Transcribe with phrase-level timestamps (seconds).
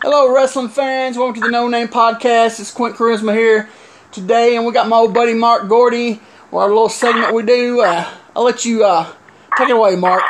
[0.00, 1.18] Hello, wrestling fans.
[1.18, 2.56] Welcome to the No Name Podcast.
[2.56, 3.68] It's Quint Charisma here
[4.12, 6.24] today, and we got my old buddy Mark Gordy.
[6.56, 7.82] Our little segment we do.
[7.82, 9.04] Uh, I'll let you uh,
[9.58, 10.24] take it away, Mark.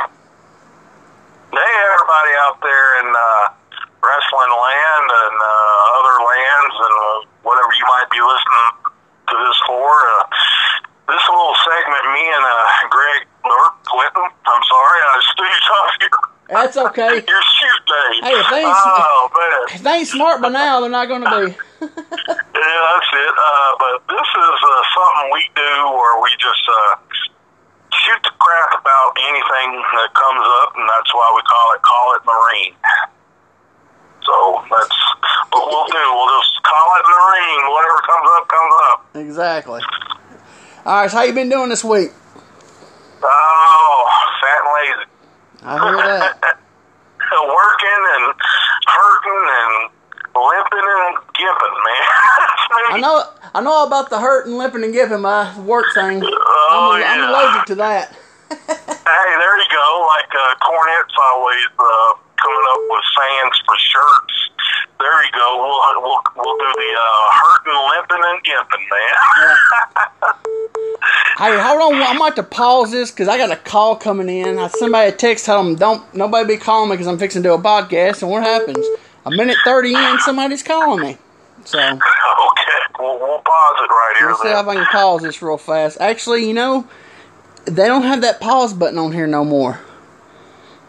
[1.55, 3.55] Hey, everybody out there in uh,
[4.03, 8.91] wrestling land and uh, other lands and uh, whatever you might be listening
[9.31, 9.87] to this for.
[9.87, 10.27] Uh,
[11.15, 15.47] this little segment, me and uh, Greg or Clinton, I'm sorry, I stood
[15.79, 16.11] off your,
[16.59, 17.23] That's okay.
[17.91, 18.31] your shoot day.
[18.31, 19.77] Hey, if they ain't, oh, man.
[19.77, 21.87] if they ain't smart by now, they're not going to be.
[22.61, 23.35] Yeah, that's it.
[23.41, 26.97] Uh, but this is uh, something we do where we just uh,
[27.89, 32.07] shoot the crap about anything that comes up, and that's why we call it Call
[32.17, 32.75] It Marine.
[34.29, 34.37] So
[34.69, 34.99] that's
[35.57, 36.05] what we'll do.
[36.13, 37.63] We'll just call it Marine.
[37.73, 38.99] Whatever comes up, comes up.
[39.17, 39.81] Exactly.
[40.85, 42.11] All right, so how you been doing this week?
[43.23, 45.07] Oh, fat and lazy.
[45.63, 46.59] I hear that.
[47.31, 48.35] Working and
[48.91, 49.75] hurting and
[50.35, 52.07] limping and gimping, man.
[52.95, 53.23] I know,
[53.55, 56.23] I know about the hurt and limping and giving my work thing.
[56.25, 57.31] Oh, I'm, I'm yeah.
[57.31, 58.17] allergic to that.
[58.51, 59.87] Hey, there you go.
[60.11, 64.30] Like uh, Cornette's always uh, coming up with fans for shirts.
[65.01, 65.57] There you go.
[65.57, 70.35] We'll we'll we'll do the uh, hurting, limping, and gimping, man.
[71.39, 72.03] Hey, hold on.
[72.03, 74.59] I'm about to pause this because I got a call coming in.
[74.59, 77.49] I, sent somebody a text them don't nobody be calling me because I'm fixing to
[77.49, 78.21] do a podcast.
[78.21, 78.85] And what happens?
[79.25, 81.17] A minute thirty in, somebody's calling me.
[81.65, 81.97] So okay,
[82.99, 84.29] we'll we'll pause it right here.
[84.29, 85.99] let's see if I can pause this real fast.
[85.99, 86.87] Actually, you know,
[87.65, 89.81] they don't have that pause button on here no more.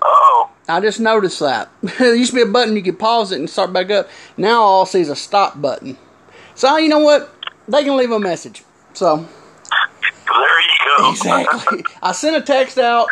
[0.01, 1.69] Oh, I just noticed that.
[1.99, 4.09] there used to be a button you could pause it and start back up.
[4.37, 5.97] Now all I see is a stop button.
[6.55, 7.33] So you know what?
[7.67, 8.63] They can leave a message.
[8.93, 11.11] So there you go.
[11.11, 11.83] exactly.
[12.03, 13.07] I sent a text out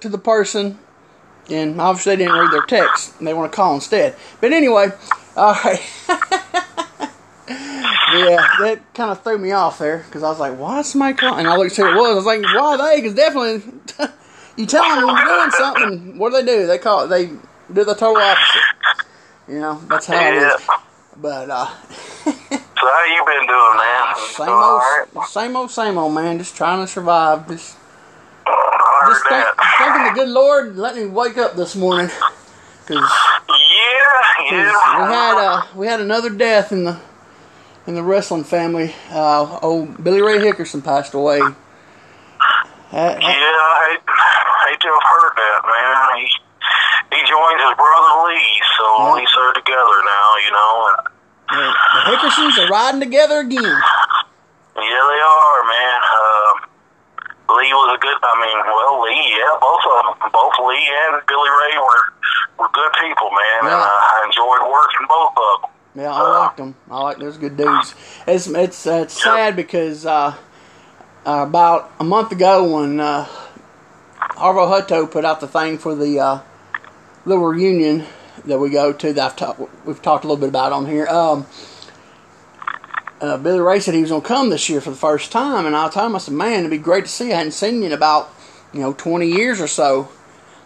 [0.00, 0.78] to the person,
[1.50, 3.18] and obviously they didn't read their text.
[3.18, 4.16] And they want to call instead.
[4.40, 4.88] But anyway,
[5.36, 5.82] all right.
[7.48, 11.16] yeah, that kind of threw me off there because I was like, "Why is somebody
[11.16, 12.12] calling?" And I looked to see who it was.
[12.12, 13.62] I was like, "Why are they?" Because definitely,
[14.56, 16.18] you tell them when you're doing something.
[16.18, 16.66] What do they do?
[16.66, 17.26] They call it, they
[17.72, 18.66] do the total opposite.
[19.48, 20.56] You know, that's how it Yeah.
[20.56, 20.70] is.
[21.16, 21.70] But uh,
[22.80, 24.14] So how you been doing, man?
[24.16, 25.06] same All old, right.
[25.26, 26.38] same old, same old, man.
[26.38, 27.48] Just trying to survive.
[27.48, 27.76] Just
[29.06, 29.24] just
[29.78, 32.10] thanking the good Lord let me wake up this morning
[32.80, 33.32] because
[34.50, 37.00] Yeah, we had uh, we had another death in the
[37.86, 38.94] in the wrestling family.
[39.10, 41.54] Uh, old Billy Ray Hickerson passed away.
[42.94, 44.06] Uh, Yeah, I hate,
[44.70, 46.22] hate to have heard that, man.
[46.22, 46.30] He
[47.10, 49.08] he joins his brother Lee, so Yeah.
[49.10, 50.72] at least they're together now, you know.
[51.50, 51.74] The,
[52.06, 53.62] Hickersons are riding together again.
[53.66, 55.98] yeah, they are, man.
[56.06, 56.54] Um,
[57.58, 58.16] Lee was a good.
[58.22, 62.02] I mean, well, Lee, yeah, both of them, both Lee and Billy Ray were
[62.62, 63.74] were good people, man.
[63.74, 65.70] And uh, I enjoyed working both of them.
[66.02, 66.74] Yeah, I liked them.
[66.90, 67.94] I like those good dudes.
[68.26, 70.34] It's it's uh, it's sad because uh,
[71.26, 73.26] uh, about a month ago when uh,
[74.36, 76.40] Arvo Hutto put out the thing for the uh,
[77.24, 78.04] little reunion
[78.44, 81.06] that we go to that I've talked we've talked a little bit about on here.
[81.06, 81.46] Um,
[83.20, 85.64] uh, Billy Ray said he was going to come this year for the first time,
[85.64, 87.28] and I told him I said, "Man, it'd be great to see.
[87.28, 87.32] you.
[87.32, 88.30] I hadn't seen you in about
[88.72, 90.08] you know twenty years or so."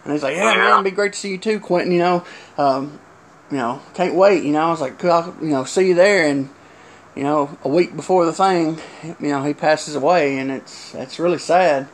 [0.03, 1.91] And he's like, "Yeah, man, it'd be great to see you too, Quentin.
[1.91, 2.25] You know."
[2.57, 2.99] Um,
[3.51, 4.43] you know, can't wait.
[4.43, 6.27] You know, I was like, I'll, you know, see you there.
[6.27, 6.49] And
[7.19, 8.79] you know, a week before the thing,
[9.19, 11.89] you know, he passes away, and it's that's really sad.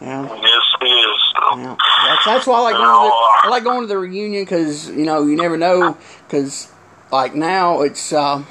[0.00, 1.18] You know, Yes, he is.
[1.52, 3.96] you know that's that's why I like going to the, I like going to the
[3.98, 5.96] reunion because you know you never know
[6.26, 6.72] because
[7.12, 8.12] like now it's.
[8.12, 8.42] Uh,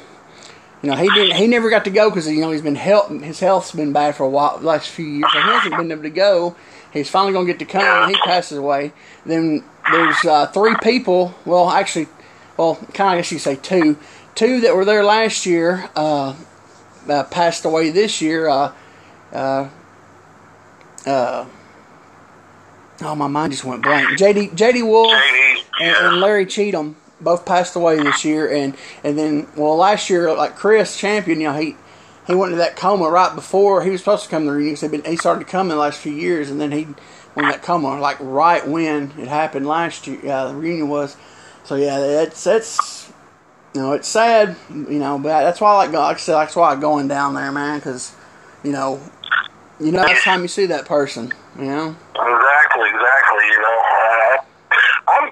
[0.82, 1.36] you know, he didn't.
[1.36, 3.10] He never got to go because you know he's been health.
[3.22, 5.30] His health's been bad for a while, the last few years.
[5.34, 6.56] So he hasn't been able to go.
[6.94, 8.94] He's finally gonna get to come, and he passes away.
[9.26, 11.36] Then there's uh, three people.
[11.44, 12.08] Well, actually,
[12.56, 13.98] well, kind of I guess you say two.
[14.40, 16.34] Two that were there last year uh,
[17.10, 18.48] uh, passed away this year.
[18.48, 18.72] Uh,
[19.34, 19.68] uh,
[21.06, 21.46] uh,
[23.02, 24.18] oh, my mind just went blank.
[24.18, 26.08] JD JD Wolf JD, and, yeah.
[26.08, 30.56] and Larry Cheatham both passed away this year, and and then well last year like
[30.56, 31.76] Chris Champion, you know he
[32.26, 34.90] he went into that coma right before he was supposed to come to the reunion.
[34.90, 36.86] Been, he started coming the last few years, and then he
[37.36, 40.32] went in that coma like right when it happened last year.
[40.32, 41.18] Uh, the reunion was,
[41.66, 42.99] so yeah, that's that's
[43.74, 46.72] you know it's sad, you know, but that's why I like I said that's why
[46.72, 48.16] I'm going down there, man, because
[48.64, 49.00] you know
[49.80, 51.96] you know next time you see that person, you know.
[52.16, 53.46] Exactly, exactly.
[53.48, 54.38] You know, uh,
[55.08, 55.32] I'm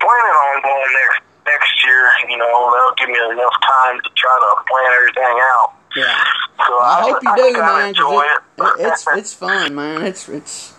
[0.00, 2.08] planning on going next next year.
[2.28, 5.72] You know, that'll give me enough time to try to plan everything out.
[5.96, 6.24] Yeah.
[6.66, 7.94] So I hope you I do, man.
[7.94, 8.40] 'cause Enjoy it.
[8.80, 10.02] it- it's it's fun, man.
[10.02, 10.72] It's it's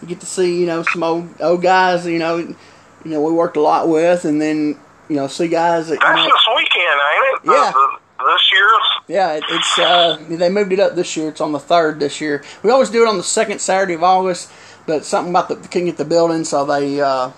[0.00, 2.06] you get to see you know some old old guys.
[2.06, 2.56] You know, you
[3.04, 4.78] know we worked a lot with, and then
[5.08, 7.50] you know see guys that you That's know, this weekend, ain't it?
[7.50, 7.72] Yeah.
[7.72, 8.80] the- this year's.
[9.08, 11.28] Yeah, it, it's uh, they moved it up this year.
[11.28, 12.42] It's on the third this year.
[12.62, 14.50] We always do it on the second Saturday of August,
[14.86, 17.32] but something about the couldn't get the building, so they uh,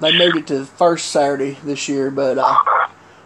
[0.00, 2.10] they moved it to the first Saturday this year.
[2.10, 2.56] But uh,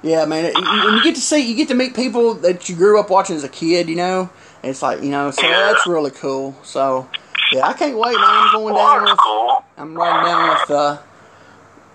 [0.02, 2.75] yeah, man, it, you, you get to see, you get to meet people that you
[2.76, 3.88] grew up watching as a kid.
[3.88, 4.31] You know,
[4.62, 5.73] and it's like you know, so Yeah.
[5.73, 6.56] that's really cool.
[6.62, 7.08] So
[7.52, 8.25] yeah, I can't wait, man.
[8.26, 9.64] I'm going down with cool.
[9.79, 10.99] I'm riding down with uh,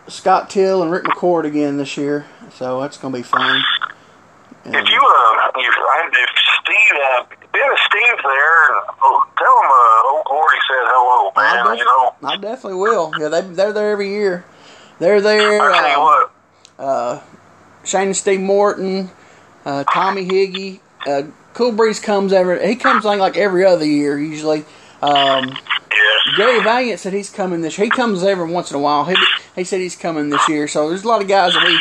[0.07, 3.61] Scott Till and Rick McCord again this year, so that's gonna be fun.
[4.65, 6.29] If you, uh, if, I- if
[6.61, 11.31] Steve, uh, Ben and Steve's there, and oh, tell him, uh, old Gordy said hello,
[11.35, 11.65] I, man.
[11.65, 13.11] def- you know, I definitely will.
[13.19, 14.45] Yeah, they they're there every year.
[14.99, 15.61] They're there.
[15.61, 16.31] I tell you uh, what,
[16.85, 17.19] uh,
[17.83, 19.09] Shane and Steve Morton,
[19.65, 20.79] uh, Tommy Higgy.
[21.05, 21.23] Uh,
[21.53, 22.65] cool Breeze comes every.
[22.65, 24.59] He comes like like every other year usually.
[25.01, 25.57] Um, yeah.
[26.37, 27.75] Gary Valiant said he's coming this.
[27.75, 29.03] He comes every once in a while.
[29.03, 29.15] He
[29.55, 30.67] he said he's coming this year.
[30.67, 31.79] So there's a lot of guys that we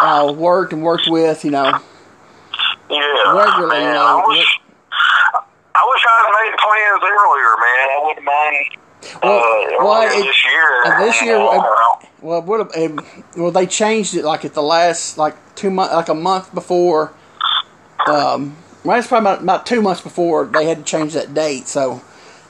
[0.00, 1.44] uh, worked and worked with.
[1.44, 1.78] You know,
[2.90, 3.88] Yeah, Regularly, man.
[3.88, 4.60] you know, I wish,
[5.74, 7.88] I wish I'd made plans earlier, man.
[7.90, 8.66] I wouldn't mind.
[9.22, 10.82] Well, uh, well, it- this year.
[10.84, 12.76] uh, this year, know, uh, well, Well, what?
[12.78, 13.04] Um,
[13.36, 17.12] well, they changed it like at the last, like two months, like a month before.
[18.06, 21.66] Um, well, it's probably about, about two months before they had to change that date.
[21.68, 22.00] So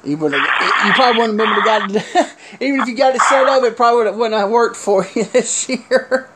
[0.05, 3.47] you would you probably wouldn't have been able to even if you got it set
[3.47, 6.29] up, it probably would wouldn't have worked for you this year.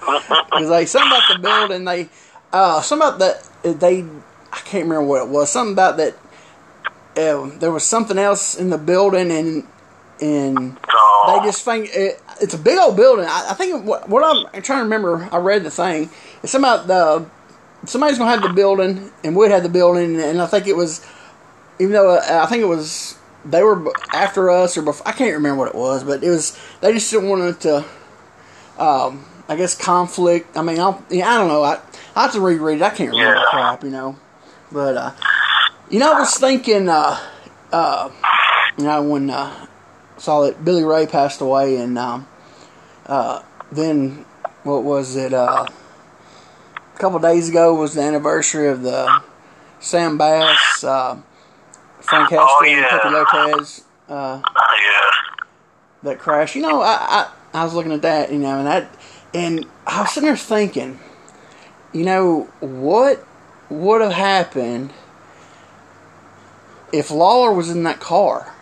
[0.00, 2.08] Because like something about the building, they,
[2.52, 4.02] uh, something about that they,
[4.52, 5.50] I can't remember what it was.
[5.50, 6.16] Something about that.
[7.16, 9.66] Uh, there was something else in the building, and
[10.20, 13.26] and they just think it, it's a big old building.
[13.26, 15.28] I, I think what, what I'm, trying to remember.
[15.30, 16.10] I read the thing.
[16.42, 17.26] It's about the
[17.84, 21.06] somebody's gonna have the building, and we'd have the building, and I think it was,
[21.78, 25.06] even though uh, I think it was they were after us or before.
[25.06, 27.84] I can't remember what it was, but it was they just didn't want to.
[28.78, 30.56] Um, I guess conflict.
[30.56, 31.62] I mean, I'll, yeah, I don't know.
[31.62, 31.80] I
[32.16, 32.82] I have to reread it.
[32.82, 33.44] I can't remember Yeah.
[33.50, 34.16] crap, you know.
[34.70, 35.10] But uh,
[35.90, 37.18] you know, I was thinking, uh,
[37.72, 38.10] uh,
[38.78, 39.66] you know, when uh,
[40.16, 42.26] saw that Billy Ray passed away, and um,
[43.06, 44.24] uh, then
[44.62, 45.34] what was it?
[45.34, 45.66] Uh,
[46.94, 49.22] a couple days ago was the anniversary of the
[49.80, 51.18] Sam Bass, uh,
[52.02, 52.88] Frank Hester, Oh, and yeah.
[52.88, 55.10] Pepe Lopez uh, yeah.
[56.02, 56.54] that crash.
[56.56, 56.96] You know, I,
[57.54, 58.94] I I was looking at that, you know, and that,
[59.34, 60.98] and I was sitting there thinking,
[61.92, 63.24] you know, what
[63.70, 64.92] would have happened
[66.92, 68.54] if Lawler was in that car?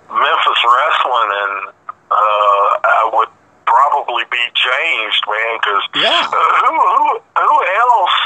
[0.09, 1.55] Memphis wrestling and
[2.11, 3.29] uh, I would
[3.65, 4.43] probably be
[4.81, 5.57] changed, man.
[5.61, 6.23] Because Yeah.
[6.25, 8.17] who who who else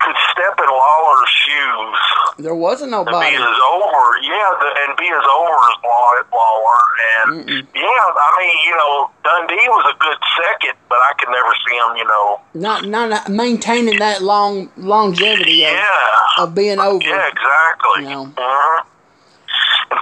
[0.00, 1.98] could step in Lawler's shoes
[2.38, 6.82] There wasn't and be as over, yeah, the, and be as over as Law- Lawler?
[7.24, 7.66] And Mm-mm.
[7.74, 11.76] yeah, I mean, you know, Dundee was a good second, but I could never see
[11.76, 12.40] him, you know.
[12.54, 16.42] Not not maintaining that long longevity of, Yeah.
[16.42, 17.02] of being over.
[17.02, 18.02] Yeah, exactly.
[18.04, 18.24] You know.
[18.26, 18.84] Mhm.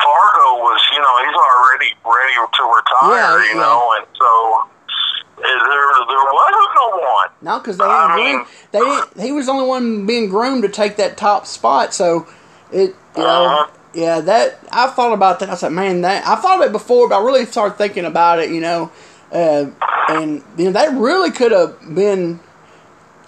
[0.02, 3.60] Fargo was, you know, he's already ready to retire, Yeah, you yeah.
[3.62, 7.28] know, and so uh, there there wasn't no one.
[7.42, 8.46] No, because they I didn't mean-.
[8.72, 9.20] They didn't.
[9.20, 11.94] He was the only one being groomed to take that top spot.
[11.94, 12.26] So
[12.70, 13.70] it, you know, Uh-huh.
[13.94, 14.20] yeah.
[14.20, 15.50] That I thought about that.
[15.50, 18.38] I said, man, that I thought of it before, but I really started thinking about
[18.38, 18.50] it.
[18.50, 18.90] You know,
[19.32, 19.66] uh,
[20.08, 22.38] and you know that really could have been.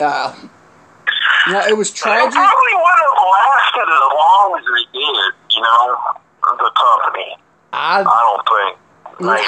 [0.01, 0.35] Uh,
[1.47, 2.33] you know, it was It tragic.
[2.33, 5.99] probably wouldn't have lasted as long as it did, you know,
[6.59, 7.37] the company.
[7.73, 8.79] I, I don't think.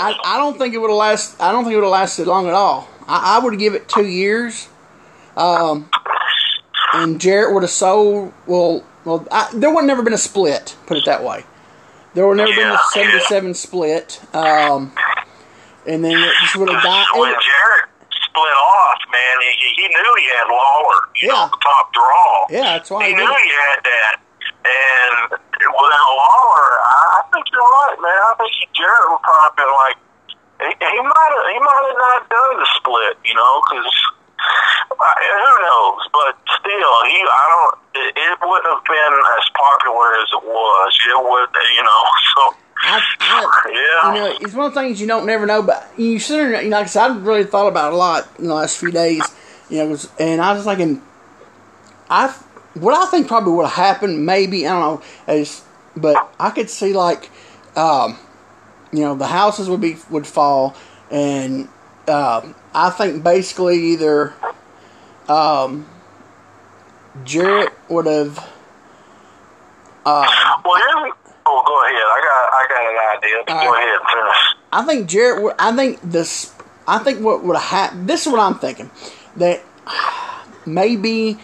[0.00, 1.42] I, I don't think it would have lasted.
[1.42, 2.88] I don't think it would have lasted long at all.
[3.08, 4.68] I, I would give it two years.
[5.36, 5.90] Um,
[6.94, 8.32] and Jarrett would have sold.
[8.46, 10.76] Well, well, I, there would never been a split.
[10.86, 11.44] Put it that way.
[12.14, 14.20] There would never been a Yeah, seventy-seven split.
[14.34, 14.92] Um,
[15.86, 17.06] and then it just would have died.
[17.14, 21.34] when Jarrett split off, man, he, he knew he had Lawler, you Yeah.
[21.34, 22.46] know, the top draw.
[22.50, 23.28] Yeah, that's why he knew it.
[23.28, 24.20] he had that.
[24.64, 28.20] And without Lawler, I, I think you're right, man.
[28.30, 29.98] I think Jarrett would probably have been like,
[30.56, 33.90] he, he might have, he might have not done the split, you know, because
[34.96, 36.02] who knows?
[36.12, 37.74] But still, he, I don't.
[37.96, 40.90] It, it wouldn't have been as popular as it was.
[41.08, 42.02] It would, you know.
[42.36, 45.62] So I, I, yeah, you know, it's one of the things you don't never know.
[45.62, 48.28] But you there, you know, like I said, I've really thought about it a lot
[48.38, 49.22] in the last few days.
[49.70, 51.00] You know, and I was thinking,
[52.10, 52.28] I
[52.80, 55.62] what I think probably would have happened, maybe I don't know, is
[55.96, 57.30] but I could see like,
[57.76, 58.18] um,
[58.92, 60.74] you know, the houses would be would fall,
[61.10, 61.68] and
[62.08, 64.34] um, I think basically either
[65.28, 65.86] um,
[67.24, 68.38] Jarrett would have
[70.04, 70.24] Uh,
[70.64, 71.12] Well, here's,
[71.46, 71.96] oh, go ahead.
[71.96, 73.44] I got I got an idea.
[73.46, 73.84] Go right.
[73.84, 74.56] ahead and finish.
[74.72, 75.42] I think Jarrett.
[75.42, 76.52] would- I think this.
[76.86, 78.08] I think what would have happened.
[78.08, 78.90] This is what I'm thinking.
[79.36, 79.62] That
[80.64, 81.38] maybe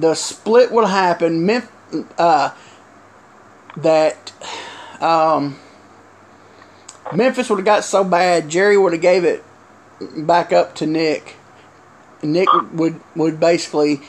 [0.00, 1.44] the split would happen.
[1.46, 1.70] Memphis,
[2.18, 2.50] uh,
[3.76, 4.32] that
[5.00, 5.58] um,
[7.14, 8.48] Memphis would have got so bad.
[8.48, 9.44] Jerry would have gave it
[10.16, 11.36] back up to Nick.
[12.22, 14.00] Nick would would basically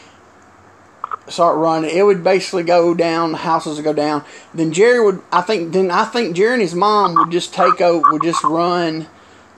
[1.28, 1.96] start running.
[1.96, 3.32] It would basically go down.
[3.32, 4.24] The houses would go down.
[4.54, 5.22] Then Jerry would.
[5.32, 5.74] I think.
[5.74, 8.12] Then I think Jerry and his mom would just take over.
[8.12, 9.08] Would just run.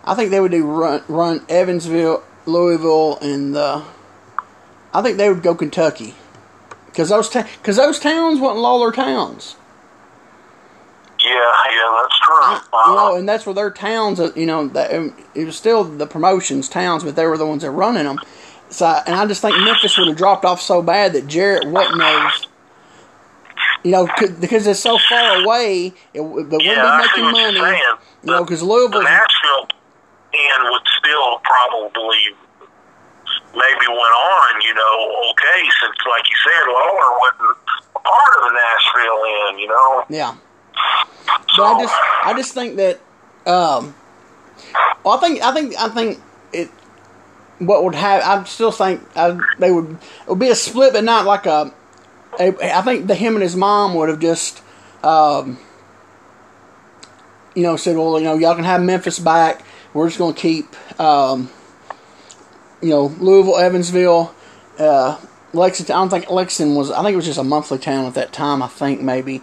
[0.04, 3.84] I think they would do run run Evansville, Louisville, and uh,
[4.96, 6.16] I think they would go Kentucky.
[6.86, 9.58] Because those because those towns weren't Lawler towns.
[11.20, 12.36] Yeah, yeah, that's true.
[12.88, 14.20] You Uh, know, and that's where their towns.
[14.20, 14.92] uh, You know, that
[15.34, 18.20] it was still the promotions towns, but they were the ones that were running them.
[18.70, 22.02] So, and I just think Memphis would have dropped off so bad that Jarrett wasn't
[22.02, 22.48] as.
[23.84, 27.60] You know, because it's so far away, it, they wouldn't Yeah, be making money.
[28.24, 29.04] You know, because the Louisville.
[29.04, 29.68] Nashville
[30.34, 32.18] end would still probably
[33.56, 34.96] maybe went on, you know,
[35.32, 37.58] okay, since like you said, Lawler wasn't
[37.96, 40.06] a part of the Nashville end, you know.
[40.10, 40.36] Yeah.
[41.56, 41.96] So But I just,
[42.26, 43.00] I just think that,
[43.46, 43.96] um,
[45.04, 46.20] well, I think, I think, I think
[46.54, 46.70] it.
[47.60, 48.22] What would have?
[48.22, 49.92] I still think I, they would.
[49.92, 51.74] It would be a split, but not like a.
[52.38, 54.62] a I think the him and his mom would have just,
[55.04, 55.58] um,
[57.56, 59.64] you know, said, well, you know, y'all can have Memphis back.
[59.94, 61.50] We're just going to keep, um,
[62.86, 64.34] you know, Louisville, Evansville,
[64.78, 65.20] uh,
[65.54, 65.96] Lexington.
[65.96, 66.92] I don't think Lexington was.
[66.92, 68.62] I think it was just a monthly town at that time.
[68.62, 69.42] I think maybe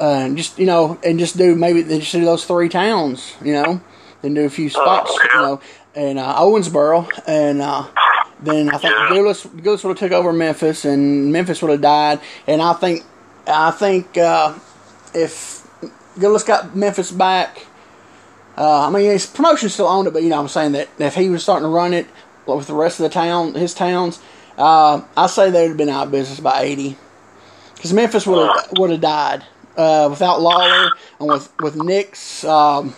[0.00, 3.52] uh, and just you know, and just do maybe just do those three towns, you
[3.52, 3.80] know,
[4.22, 5.36] then do a few spots, yeah.
[5.36, 5.60] you know,
[5.94, 7.86] and uh, Owensboro, and uh,
[8.40, 9.08] then I think Yeah.
[9.10, 13.04] Gulas Gulas would have took over Memphis, and Memphis would have died, and I think
[13.46, 14.54] I think uh,
[15.14, 15.68] if
[16.16, 17.66] Gulas got Memphis back,
[18.56, 21.14] uh, I mean his promotion still owned it, but you know I'm saying that if
[21.14, 22.06] he was starting to run it
[22.56, 24.20] with the rest of the town, his towns,
[24.58, 26.96] uh, I say they would have been out of business by '80,
[27.74, 29.44] because Memphis would have would have died
[29.76, 32.44] uh, without Lawler and with with Nick's.
[32.44, 32.94] Um,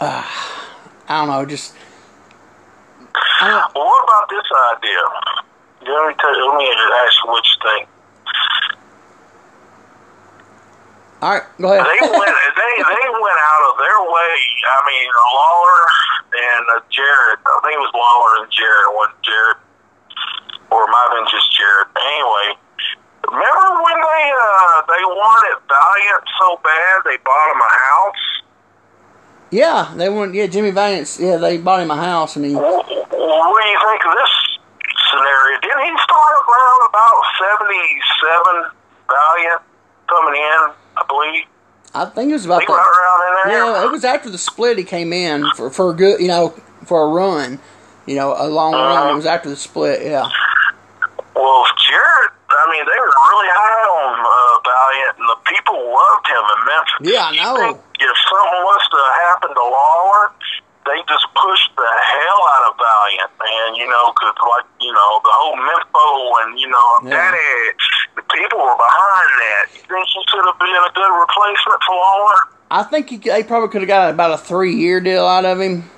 [0.00, 0.26] uh,
[1.08, 1.74] I don't know, just
[3.40, 3.74] don't.
[3.74, 5.02] What about this idea?
[5.86, 7.88] Let me, tell you, let me ask you what you think.
[11.22, 11.80] All right, go ahead.
[11.86, 14.32] They went, they they went out of their way.
[14.68, 15.82] I mean, Lawler
[16.36, 17.40] and uh, Jarrett.
[17.40, 18.92] I think it was Lawler and Jarrett.
[18.92, 19.56] One Jarrett,
[20.70, 21.88] or it might have been just Jarrett.
[21.96, 22.46] Anyway,
[23.32, 28.24] remember when they uh they wanted Valiant so bad they bought him a house.
[29.50, 30.34] yeah, they went.
[30.36, 31.08] Yeah, Jimmy Valiant.
[31.18, 32.52] Yeah, they bought him a house, and he.
[32.54, 34.34] What, what do you think of this
[35.08, 35.64] scenario?
[35.64, 38.56] Didn't he start around about seventy-seven
[39.08, 39.62] Valiant
[40.12, 40.60] coming in?
[40.96, 41.44] I believe.
[41.94, 42.74] I think it was about right that.
[42.74, 43.64] around in there.
[43.64, 44.76] Yeah, it was after the split.
[44.78, 46.50] He came in for for a good, you know,
[46.84, 47.58] for a run,
[48.06, 49.12] you know, a long run.
[49.12, 50.02] It was after the split.
[50.02, 50.28] Yeah.
[51.34, 56.26] Well, Jarrett, I mean, they were really high on uh, Valiant, and the people loved
[56.28, 57.12] him in Memphis.
[57.12, 57.76] Yeah, I know.
[57.76, 60.32] If something was to happen to Lawler,
[60.86, 63.74] they just pushed the hell out of Valiant, man.
[63.74, 66.06] You know, because like you know the whole Mempho
[66.46, 67.10] and you know Yeah.
[67.10, 67.74] that had,
[68.16, 69.64] the people were behind that.
[69.74, 72.38] You think he could have been a good replacement for Lawler?
[72.70, 75.60] I think he, they probably could have got about a three year deal out of
[75.60, 75.90] him.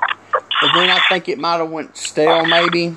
[0.00, 2.96] But then I think it might have went stale, maybe.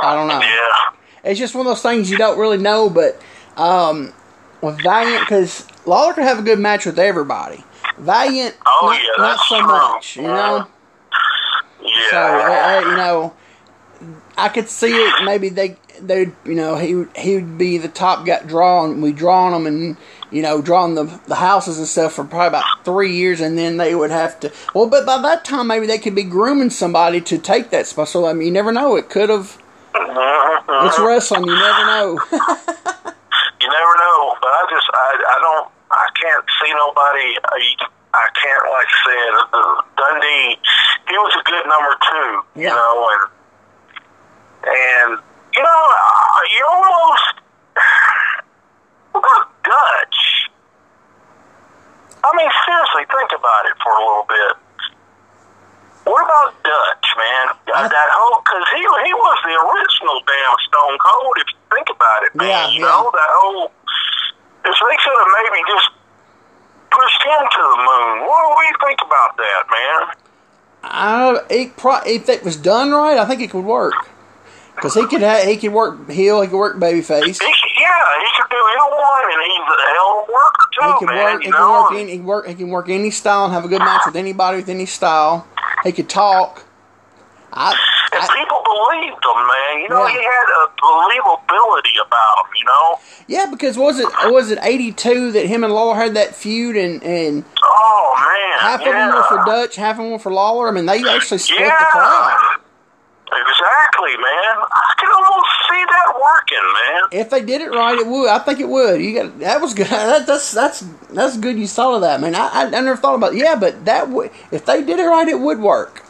[0.00, 0.40] I don't know.
[0.40, 1.30] Yeah.
[1.30, 2.88] It's just one of those things you don't really know.
[2.90, 3.20] But
[3.56, 4.12] um,
[4.60, 7.64] with Valiant, because Lawler could have a good match with everybody.
[7.98, 9.66] Valiant, Oh, not, yeah, not so true.
[9.66, 10.66] much, you know.
[11.82, 12.10] Yeah.
[12.10, 13.34] So uh, uh, you know,
[14.36, 15.24] I could see it.
[15.24, 19.00] Maybe they they you know he would- he would be the top got drawn.
[19.00, 19.96] We drawing them and
[20.30, 23.76] you know drawing the the houses and stuff for probably about three years, and then
[23.78, 24.52] they would have to.
[24.74, 28.08] Well, but by that time maybe they could be grooming somebody to take that spot.
[28.08, 28.96] So I mean, you never know.
[28.96, 29.56] It could have.
[29.94, 31.06] It's mhm.
[31.06, 31.46] wrestling.
[31.46, 32.18] You never know.
[33.58, 35.68] You never know, but I just I I don't
[36.22, 37.28] can't see nobody.
[37.44, 37.58] I,
[38.14, 39.32] I can't like I said
[39.96, 40.56] Dundee.
[41.08, 42.30] He was a good number two,
[42.62, 43.22] you know, and
[44.66, 45.10] and
[45.54, 47.26] you know uh, you almost
[49.12, 50.18] what about Dutch?
[52.24, 54.52] I mean, seriously, think about it for a little bit.
[56.10, 57.46] What about Dutch, man?
[57.74, 61.34] I- that whole because he he was the original damn Stone Cold.
[61.38, 62.90] If you think about it, man, Yeah, you yeah.
[62.90, 63.70] know that whole.
[64.66, 65.88] If they could have maybe just
[66.96, 70.16] pushed him to the moon, what do you think about that, man?
[70.82, 73.94] I it pro- if it was done right, I think it could work.
[74.76, 77.24] Because he could ha- he could work heel, he could work babyface.
[77.24, 77.30] He,
[77.80, 80.98] yeah, he could do either one, and he's a hell of a worker too, He
[80.98, 81.34] can man.
[81.34, 81.42] work.
[81.42, 82.12] He can work any.
[82.12, 82.46] He work.
[82.48, 85.46] He can work any style and have a good match with anybody with any style.
[85.82, 86.64] He could talk.
[87.52, 87.74] I,
[88.12, 89.82] and I people believed him, man.
[89.82, 90.14] You know, Yeah.
[90.14, 92.50] he had a believability about him.
[92.56, 92.98] You know.
[93.26, 96.76] yeah, because was it was it eighty two that him and Lawler had that feud
[96.76, 100.32] and and Oh man, half of them were for Dutch, half of them were for
[100.32, 100.68] Lawler.
[100.68, 101.76] I mean, they actually split yeah.
[101.78, 102.60] the crowd.
[103.28, 104.56] Exactly, man.
[104.70, 107.20] I can almost see that working, man.
[107.20, 108.28] If they did it right, it would.
[108.30, 109.02] I think it would.
[109.02, 109.86] You got that was good.
[109.96, 111.58] That, that's that's that's good.
[111.58, 112.36] You saw that, man.
[112.36, 113.34] I, I I never thought about.
[113.34, 116.04] Yeah, but that would if they did it right, it would work.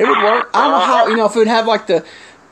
[0.00, 0.50] It would work.
[0.54, 2.04] I don't know how you know if it would have like the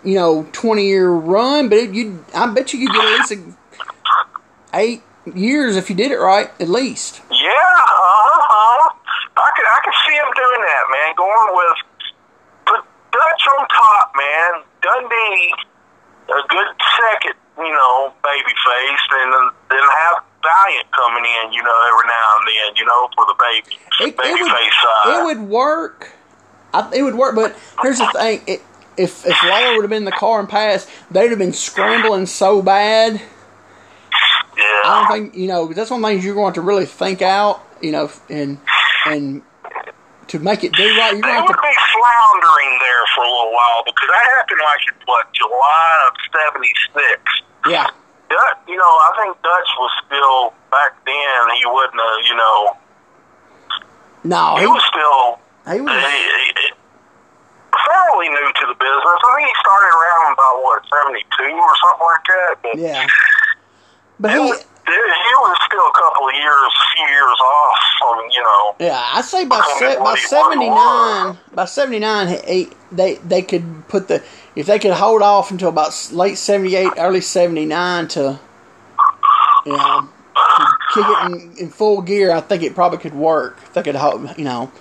[0.04, 3.32] you know twenty year run, but it, you I bet you could get at least
[3.32, 5.02] a, eight
[5.34, 7.22] years if you did it right, at least.
[7.30, 8.94] Yeah, uh-huh.
[9.36, 11.14] I could I could see him doing that, man.
[11.16, 11.78] Going with
[12.66, 12.80] put
[13.12, 14.62] Dutch on top, man.
[14.82, 15.54] Dundee
[16.28, 16.68] a good
[17.00, 22.06] second, you know, baby face, and then, then have Valiant coming in, you know, every
[22.06, 25.20] now and then, you know, for the baby It, baby it would face side.
[25.20, 26.12] it would work.
[26.74, 28.62] I, it would work, but here's the thing: it,
[28.96, 32.26] if if Lawler would have been in the car and passed, they'd have been scrambling
[32.26, 33.14] so bad.
[33.14, 34.82] yeah.
[34.84, 35.72] I don't think you know.
[35.72, 37.62] That's one of the things you're going to really think out.
[37.80, 38.58] You know, and
[39.06, 39.42] and
[40.28, 41.62] to make it do right, you're They going would to.
[41.62, 46.12] be floundering there for a little while because that happened like in what July of
[46.52, 47.22] '76.
[47.70, 47.86] Yeah,
[48.28, 51.56] Dutch, you know, I think Dutch was still back then.
[51.56, 52.76] He wouldn't have, you know,
[54.24, 55.38] no, he he, was still
[55.74, 55.90] he was.
[55.92, 56.18] he,
[56.62, 56.68] he,
[57.88, 59.20] fairly new to the business.
[59.22, 62.54] I think he started around about what '72 or something like that.
[62.62, 63.06] But Yeah,
[64.20, 64.40] but he, he.
[64.40, 64.58] was,
[64.88, 68.76] he was still a couple of years, few years off from, you know.
[68.80, 73.86] Yeah, I say by se- by seventy nine, by seventy nine, he, they they could
[73.88, 74.22] put the
[74.56, 78.40] if they could hold off until about late seventy eight, early seventy nine to,
[79.66, 82.32] you know, to kick it in, in full gear.
[82.32, 83.58] I think it probably could work.
[83.62, 84.72] If they could hold, you know,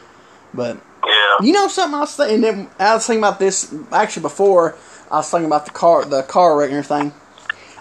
[0.57, 1.35] but Yeah.
[1.41, 2.41] you know something I was thinking.
[2.41, 4.75] then I was thinking about this actually before.
[5.09, 7.13] I was thinking about the car, the car wreck and everything.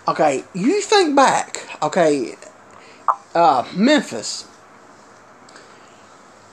[0.07, 1.67] Okay, you think back.
[1.83, 2.37] Okay,
[3.35, 4.47] uh, Memphis.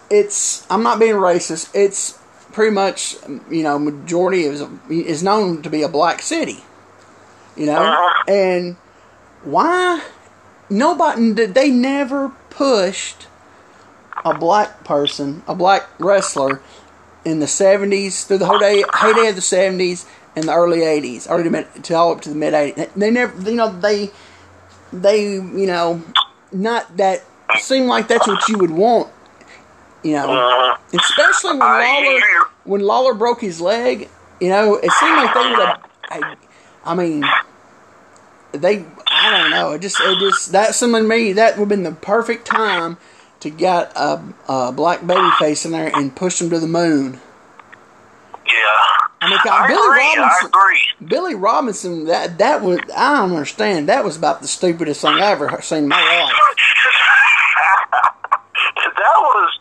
[0.10, 0.66] It's.
[0.70, 1.70] I'm not being racist.
[1.74, 2.20] It's
[2.52, 3.16] pretty much
[3.50, 6.64] you know majority is is known to be a black city.
[7.56, 8.24] You know, Uh-huh.
[8.32, 8.76] and
[9.44, 10.02] why
[10.70, 13.28] nobody did they never pushed
[14.26, 16.62] a black person, a black wrestler
[17.26, 20.06] in the 70s through the whole day heyday of the 70s
[20.36, 22.94] and the early 80s, early to mid, to all up to the mid 80s.
[22.96, 24.12] They never, you know, they
[24.92, 26.02] they, you know,
[26.52, 27.24] not that
[27.60, 29.12] seem like that's what you would want,
[30.04, 32.22] you know, Uh, especially when Lawler
[32.64, 34.10] when Lawler broke his leg.
[34.40, 35.90] You know, it seemed like they would have.
[36.10, 36.36] I,
[36.84, 37.24] I mean,
[38.52, 38.86] they.
[39.08, 39.72] I don't know.
[39.72, 42.98] It just, it just that someone me that would have been the perfect time
[43.44, 47.20] to get a, a black baby face in there and push them to the moon.
[48.48, 48.52] yeah.
[49.22, 50.02] I mean, I Billy agree.
[50.02, 50.48] I Robinson.
[50.50, 50.82] agree.
[51.08, 52.06] Billy Robinson.
[52.08, 52.80] That that was.
[52.94, 53.88] I don't understand.
[53.88, 56.34] That was about the stupidest thing I ever seen in my life.
[58.76, 59.60] that was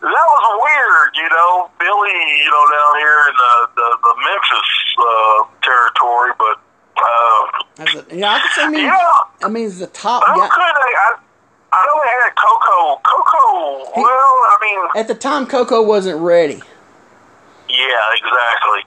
[0.00, 1.70] that was weird, you know.
[1.78, 6.60] Billy, you know, down here in the the, the Memphis uh, territory, but
[6.96, 7.42] uh,
[7.82, 8.62] a, yeah, I could say.
[8.62, 10.46] I mean, yeah, I mean, the top guy.
[10.46, 10.94] could they?
[10.94, 11.14] I
[11.72, 13.00] I know they had Koko.
[13.00, 13.92] Koko.
[13.94, 16.60] He- well, I mean, At the time, Koko wasn't ready.
[17.68, 18.84] yeah, exactly.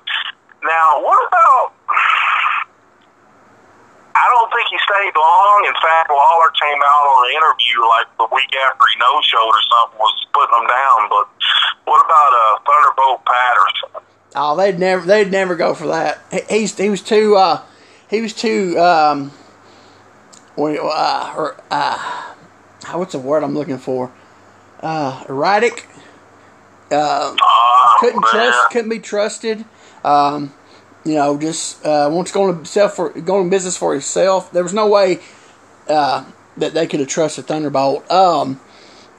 [0.64, 1.72] Now, what about?
[4.18, 5.66] I don't think he stayed long.
[5.68, 9.52] In fact, Lawler came out on an interview like the week after he no showed
[9.52, 11.10] or something, was putting him down.
[11.10, 11.28] But
[11.84, 14.08] what about uh, Thunderbolt Patterson?
[14.38, 16.20] Oh, they'd never, they'd never go for that.
[16.32, 17.62] He, he's, he was too, uh,
[18.10, 19.32] he was too, um,
[20.56, 22.34] what- uh, or, uh,
[22.94, 24.12] what's the word I'm looking for?
[24.82, 25.88] Uh, erratic.
[26.92, 28.32] Uh, Oh, couldn't man.
[28.32, 29.66] trust, couldn't be trusted.
[30.04, 30.54] Um,
[31.04, 34.52] you know, just uh, once going to sell for going to business for himself.
[34.52, 35.20] There was no way
[35.88, 36.26] uh,
[36.58, 38.10] that they could have trusted Thunderbolt.
[38.12, 38.60] Um,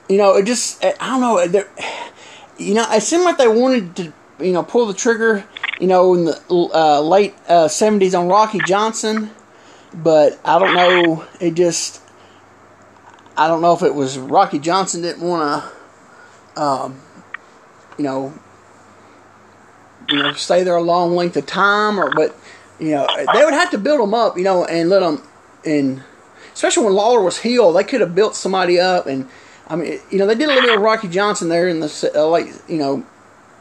[0.09, 1.64] you know, it just I don't know.
[2.59, 5.44] You know, it seemed like they wanted to you know pull the trigger.
[5.81, 9.31] You know, in the uh, late uh, '70s on Rocky Johnson,
[9.92, 11.24] but I don't know.
[11.40, 12.00] It just
[13.37, 15.64] I don't know if it was Rocky Johnson didn't want
[16.57, 17.01] to, um,
[17.99, 18.33] you know,
[20.09, 22.35] you know, stay there a long length of time, or but
[22.79, 25.22] you know they would have to build them up, you know, and let them
[25.64, 26.03] and
[26.55, 29.29] especially when Lawler was healed, they could have built somebody up, and
[29.68, 32.12] I mean, you know, they did a little bit of Rocky Johnson there in the
[32.14, 33.05] uh, late, you know,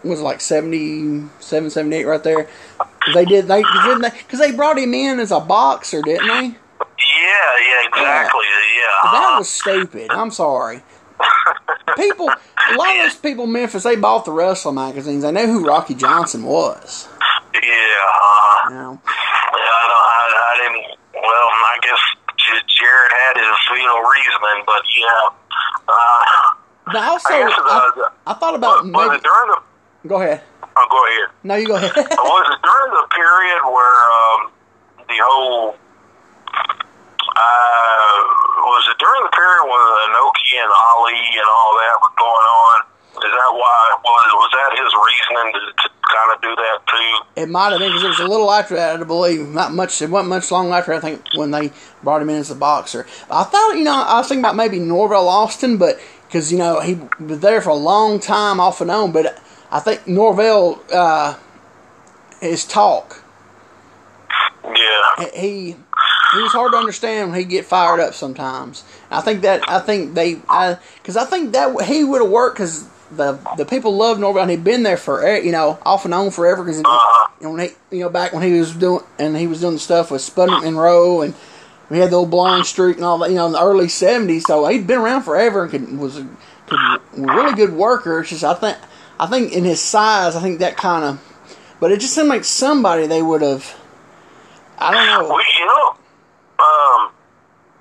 [0.03, 2.47] was like 77, 78 right there.
[3.13, 6.55] They did they because they, they brought him in as a boxer, didn't they?
[7.25, 8.45] Yeah, yeah, exactly.
[8.77, 9.11] Yeah.
[9.11, 10.07] That was stupid.
[10.11, 10.81] I'm sorry.
[11.95, 12.29] People,
[12.71, 15.23] a lot of those people in Memphis, they bought the wrestling magazines.
[15.23, 17.07] They knew who Rocky Johnson was.
[17.53, 17.61] Yeah.
[17.61, 20.97] Uh, You know, yeah, I, don't, I, I didn't.
[21.13, 21.99] Well, I guess
[22.67, 25.29] Jarrett had his you know reasoning, but yeah.
[25.87, 26.25] Uh,
[26.85, 29.15] but also, I guess uh, I thought about was maybe.
[29.15, 30.07] it during the?
[30.09, 30.41] Go ahead.
[30.77, 31.29] Oh, go ahead.
[31.43, 31.91] No, you go ahead.
[31.95, 34.51] was it during the period where um,
[35.07, 35.75] the whole
[37.35, 38.15] uh,
[38.63, 42.77] was it during the period when Inoki and Ali and all that was going on?
[43.15, 43.95] Is that why?
[44.03, 47.41] Was was that his reasoning to, to kind of do that too?
[47.41, 49.47] It might have been because it was a little after that, I believe.
[49.49, 50.01] Not much.
[50.01, 51.71] It wasn't much long after I think when they
[52.03, 53.07] brought him in as a boxer.
[53.31, 56.81] I thought, you know, I was thinking about maybe Norvell Austin, but because you know
[56.81, 59.13] he was there for a long time off and on.
[59.13, 61.37] But I think Norvell, uh,
[62.41, 63.23] his talk,
[64.63, 65.77] Yeah, he
[66.35, 68.83] he was hard to understand when he get fired up sometimes.
[69.09, 72.87] I think that I think they because I, think that he would have worked because
[73.11, 76.31] the the people loved Norvell and he'd been there for you know off and on
[76.31, 76.83] forever because you
[77.41, 80.11] know, when he, you know back when he was doing and he was doing stuff
[80.11, 81.33] with Spud Monroe and
[81.89, 84.43] we had the old blind streak and all that you know in the early seventies
[84.45, 86.27] so he'd been around forever and could, was a
[86.67, 88.21] could, really good worker.
[88.21, 88.77] It's just I think
[89.19, 91.35] I think in his size I think that kind of
[91.79, 93.77] but it just seemed like somebody they would have.
[94.77, 95.35] I don't know.
[95.35, 95.95] we you know,
[96.59, 97.11] um,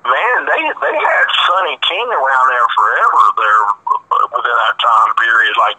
[0.05, 5.55] man, they they had Sonny King around there forever there uh, within that time period.
[5.59, 5.79] Like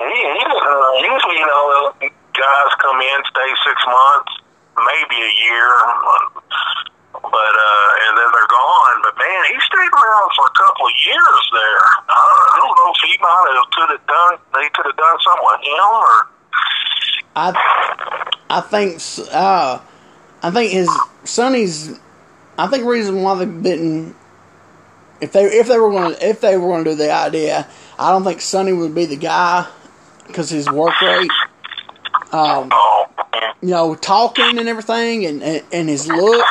[0.00, 1.92] he, he uh, usually you know
[2.36, 4.32] guys come in, stay six months,
[4.76, 5.70] maybe a year,
[7.16, 8.96] but uh, and then they're gone.
[9.02, 11.84] But man, he stayed around for a couple of years there.
[12.12, 15.46] I don't know if he might have could have done they could have done something
[15.46, 16.14] with him or.
[17.36, 17.52] I
[18.48, 19.80] I think uh,
[20.42, 20.88] I think his
[21.24, 21.98] Sonny's.
[22.58, 24.14] I think the reason why they didn't,
[25.20, 27.68] if they if they were going to if they were going to do the idea,
[27.98, 29.66] I don't think Sonny would be the guy
[30.26, 31.30] because his work rate.
[32.32, 32.70] Um,
[33.62, 36.46] you know, talking and everything, and, and, and his look,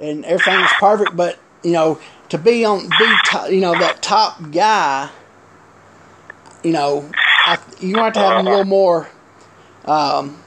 [0.00, 1.16] and everything is perfect.
[1.16, 1.98] But you know,
[2.30, 5.10] to be on be to, you know that top guy,
[6.62, 7.10] you know,
[7.46, 9.08] I, you have to have a little more.
[9.84, 10.42] Um,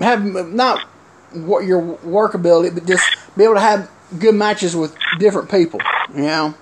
[0.00, 0.86] have not
[1.34, 3.04] your workability, but just
[3.36, 5.80] be able to have good matches with different people.
[6.14, 6.54] You know,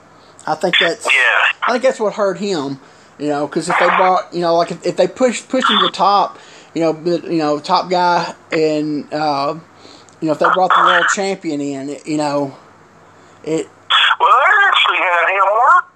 [0.47, 1.67] I think that's yeah.
[1.67, 2.81] I think that's what hurt him.
[3.19, 5.79] You know, because if they brought, you know, like if, if they pushed pushed him
[5.79, 6.39] to the top,
[6.75, 9.59] you know, you know, top guy, and uh,
[10.21, 12.57] you know, if they brought the world champion in, it, you know,
[13.43, 13.67] it
[14.21, 15.89] Well, they actually had him work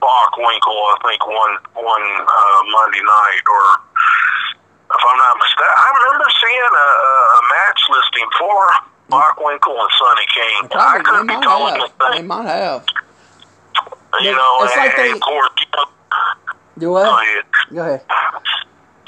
[0.00, 3.64] Bockwinkel, I think, one one uh, Monday night, or
[4.90, 6.88] if I'm not mistaken, I remember seeing a,
[7.38, 8.58] a match listing for
[9.10, 10.58] Bockwinkel and Sonny King.
[10.64, 12.26] I probably could be totally have, they mistaken.
[12.26, 12.82] might have.
[14.20, 15.84] You know, It's and, like they- of course, you know,
[16.78, 17.06] Do go what?
[17.06, 17.44] Oh, ahead.
[17.74, 18.02] Go ahead.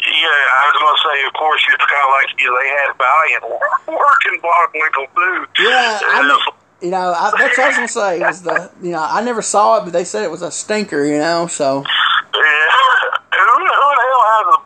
[0.03, 2.69] Yeah, I was going to say, of course, it's kind of like you know, they
[2.69, 3.43] had Valiant
[3.87, 5.63] working Bockwinkel too.
[5.63, 6.39] Yeah, I mean,
[6.83, 8.19] you know, I, that's what I was gonna say.
[8.21, 11.05] Was the you know I never saw it, but they said it was a stinker.
[11.05, 11.93] You know, so Yeah.
[12.35, 14.59] Who, who the hell has a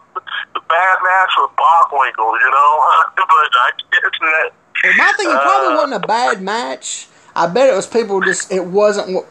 [0.68, 2.84] bad match with Bockwinkel, you know?
[3.16, 4.50] but I guess that.
[4.84, 7.08] And my thing, it probably Uh, wasn't a bad match.
[7.34, 8.50] I bet it was people just.
[8.52, 9.24] It wasn't what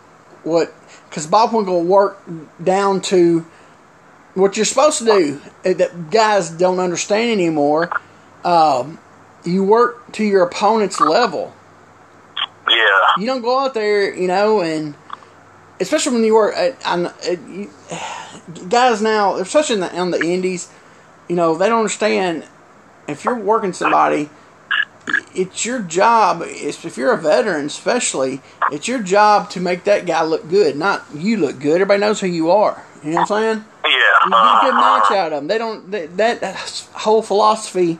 [0.44, 0.74] what
[1.10, 3.46] because Bockwinkel worked down to
[4.34, 7.90] what you're supposed to do eh, that guys don't understand anymore.
[8.44, 9.00] Um,
[9.44, 11.54] you work to your opponent's level.
[12.70, 12.76] Yeah.
[13.18, 14.96] You don't go out there, you know, and
[15.80, 16.56] especially when you work.
[16.86, 17.40] On, at,
[18.70, 20.70] guys now, especially in the, on the indies,
[21.28, 22.46] you know, they don't understand
[23.08, 24.30] if you're working somebody
[25.34, 26.42] it's your job.
[26.46, 31.06] If you're a veteran, especially, it's your job to make that guy look good, not
[31.14, 31.76] you look good.
[31.76, 32.84] Everybody knows who you are.
[33.04, 33.66] You know what I'm saying?
[33.84, 33.92] Yeah.
[34.26, 35.48] You get a good match out of them.
[35.48, 35.92] They don't.
[35.92, 38.00] That, that whole philosophy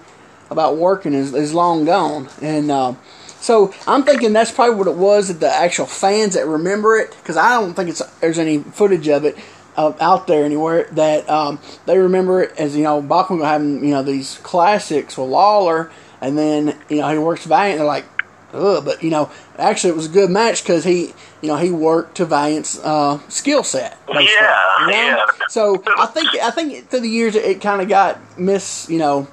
[0.50, 2.30] about working is, is long gone.
[2.42, 2.96] And uh,
[3.40, 5.28] so I'm thinking that's probably what it was.
[5.28, 9.08] That the actual fans that remember it, because I don't think it's there's any footage
[9.10, 9.38] of it
[9.78, 13.92] uh, out there anywhere that um, they remember it as you know Bachman having you
[13.92, 17.80] know these classics with Lawler, and then you know he works Valiant.
[17.80, 18.06] They're like,
[18.54, 21.72] ugh, but you know actually it was a good match because he you know he
[21.72, 23.98] worked to Valiant's uh, skill set.
[24.10, 24.92] Yeah, you know?
[24.92, 25.26] yeah.
[25.50, 29.28] So I think I think through the years it, kind of got mis you know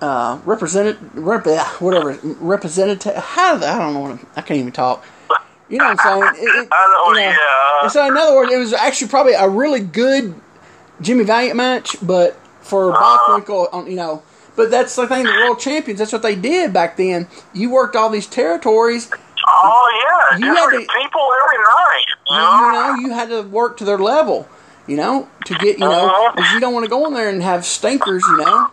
[0.00, 1.46] uh, represented rep,
[1.80, 3.16] whatever representative.
[3.16, 4.18] How the, I don't know.
[4.36, 5.04] I can't even talk.
[5.68, 6.44] You know what I'm saying?
[6.44, 7.82] It, it, I know, you yeah.
[7.82, 10.34] And so in other words, it was actually probably a really good
[11.00, 13.84] Jimmy Valiant match, but for Uh-huh.
[13.86, 14.22] You know,
[14.56, 15.24] But that's the thing.
[15.24, 15.98] The world champions.
[16.00, 17.28] That's what they did back then.
[17.52, 19.10] You worked all these territories.
[19.46, 22.04] Oh yeah, You had to- people every night.
[22.28, 24.48] You You, know, you had to work to their level.
[24.86, 26.32] You know, to get you know, Uh-huh.
[26.34, 28.22] 'cause you don't want to go in there and have stinkers.
[28.26, 28.70] You know.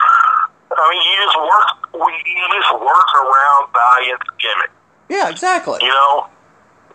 [0.00, 2.06] I mean, you just work.
[2.06, 4.70] We you just work around Valiant's gimmick.
[5.12, 5.78] Yeah, exactly.
[5.82, 6.26] You know,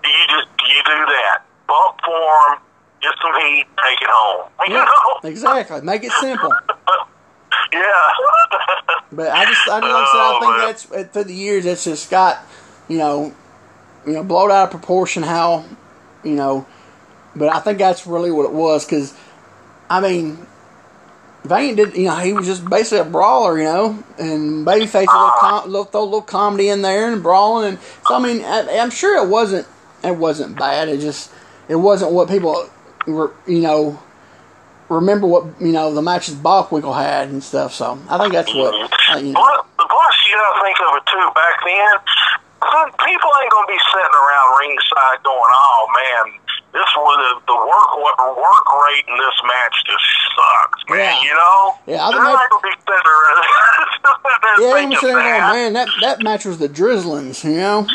[0.03, 1.43] you just you do that.
[1.67, 2.59] Bump form,
[3.01, 4.49] get some heat, take it home.
[4.67, 5.81] You Yeah, know, exactly.
[5.81, 6.51] Make it simple.
[7.73, 7.79] yeah.
[9.11, 11.83] But I just, I, like I said, I Oh, think that's through the years, it's
[11.83, 12.39] just got,
[12.87, 13.33] you know,
[14.05, 15.23] you know, blown out of proportion.
[15.23, 15.63] How,
[16.23, 16.65] you know,
[17.35, 19.13] but I think that's really what it was because,
[19.89, 20.45] I mean,
[21.47, 25.17] Valiant did, you know, he was just basically a brawler, you know, and Babyface a
[25.17, 28.43] little, com- little throw a little comedy in there and brawling, and so I mean,
[28.43, 29.67] I, I'm sure it wasn't,
[30.03, 30.89] it wasn't bad.
[30.89, 31.31] It just,
[31.67, 32.69] it wasn't what people
[33.07, 33.99] were, you know.
[34.89, 37.73] Remember what you know the matches Bockwinkel had and stuff.
[37.73, 38.71] So I think that's what
[39.11, 39.43] uh, you know.
[39.75, 41.27] Plus, you gotta think of it too.
[41.35, 41.99] Back then,
[43.03, 46.39] people ain't gonna be sitting around ringside going, "Oh man,
[46.77, 50.05] this was the, the work what work rate in this match just
[50.37, 51.25] sucks, man." Yeah.
[51.25, 53.43] You know, Yeah, I think they're that- not gonna be sitting around.
[53.97, 57.85] sitting there Yeah, was sitting there man, that, that match was the Drizzlings, you know?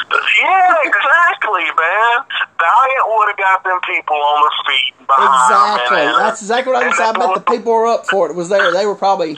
[0.42, 2.16] Yeah, exactly, man.
[2.58, 4.94] Valiant would have got them people on their feet.
[5.02, 5.96] Exactly.
[5.98, 8.30] them, That's exactly what I was I bet the people were up for it.
[8.30, 8.72] It was there.
[8.72, 9.36] They were probably.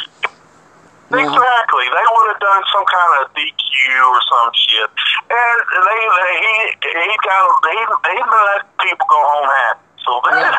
[1.12, 1.20] Yeah.
[1.20, 1.84] Exactly.
[1.84, 3.70] They would have done some kind of DQ
[4.08, 4.88] or some shit,
[5.28, 9.84] and they, they he he got he he let people go home happy.
[10.04, 10.52] So then,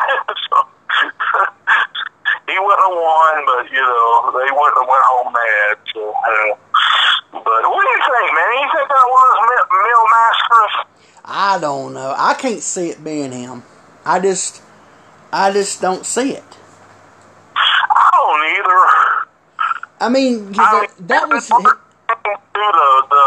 [0.46, 0.56] so,
[2.46, 5.76] he wouldn't have won, but you know they wouldn't have went home mad.
[5.92, 6.54] So, uh,
[7.42, 8.50] but what do you think, man?
[8.62, 10.76] You think that was Mil- Mil Mascaras?
[11.24, 12.14] I don't know.
[12.16, 13.62] I can't see it being him.
[14.04, 14.62] I just.
[15.32, 16.44] I just don't see it.
[17.56, 19.25] I don't either.
[20.00, 21.46] I mean, I that, mean, that was.
[21.48, 23.26] through the the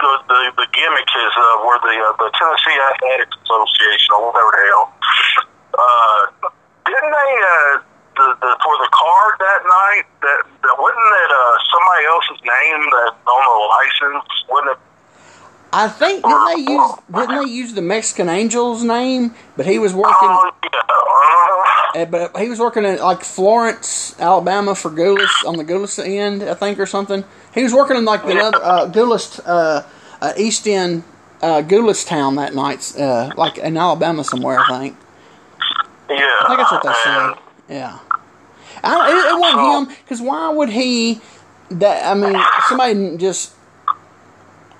[0.00, 4.50] the the, the gimmick is uh, where the uh, the Tennessee Athletics Association or whatever
[4.50, 4.86] the hell.
[5.76, 6.50] Uh,
[6.86, 7.78] didn't they uh,
[8.16, 12.80] the, the for the card that night that, that wasn't it uh, somebody else's name
[12.90, 14.28] that on the license?
[14.50, 14.80] Wasn't it?
[15.76, 19.34] I think didn't they use didn't they use the Mexican Angel's name?
[19.56, 20.14] But he was working.
[20.22, 20.70] Oh yeah.
[20.88, 25.98] Uh, Uh, but he was working at like Florence, Alabama for Gulas on the Gulas
[26.04, 27.24] end, I think, or something.
[27.54, 29.82] He was working in like the other uh, Gulas, uh,
[30.20, 31.04] uh, East End,
[31.40, 34.96] uh, Gulas town that night, uh, like in Alabama somewhere, I think.
[36.10, 36.16] yeah.
[36.40, 37.34] I think that's what they said.
[37.68, 37.98] Yeah.
[38.84, 41.20] I, it, it wasn't him because why would he?
[41.70, 43.55] That I mean, somebody just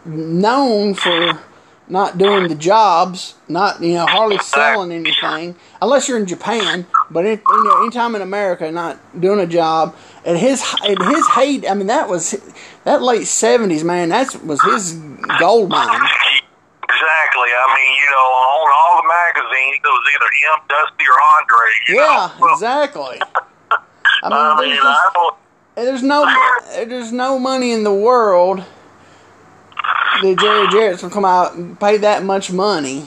[0.06, 1.40] known for
[1.88, 6.86] not doing the jobs, not you know hardly selling anything, unless you're in Japan.
[7.10, 11.28] But it, you know, anytime in America, not doing a job at his at his
[11.28, 11.68] hate.
[11.68, 12.32] I mean, that was
[12.84, 14.08] that late seventies, man.
[14.08, 14.94] That was his
[15.38, 16.00] gold mine.
[16.88, 17.50] Exactly.
[17.52, 21.68] I mean, you know, on all the magazines, it was either him, Dusty, or Andre.
[21.88, 22.52] Yeah, know?
[22.52, 23.20] exactly.
[24.22, 28.64] I mean, I there's just- I there's no there's no money in the world
[30.22, 33.06] that Jerry Jarrett's gonna come out and pay that much money,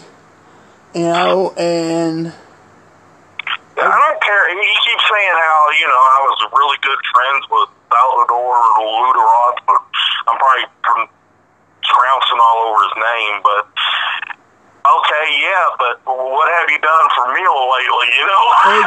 [0.93, 2.33] you know, and
[3.79, 4.43] I don't care.
[4.51, 9.57] He, he keeps saying how you know I was really good friends with Salvador Lutteroth,
[9.65, 9.79] but
[10.27, 10.67] I'm probably
[11.87, 13.35] trouncing all over his name.
[13.41, 13.63] But
[14.83, 18.09] okay, yeah, but what have you done for Neil lately?
[18.19, 18.43] You know,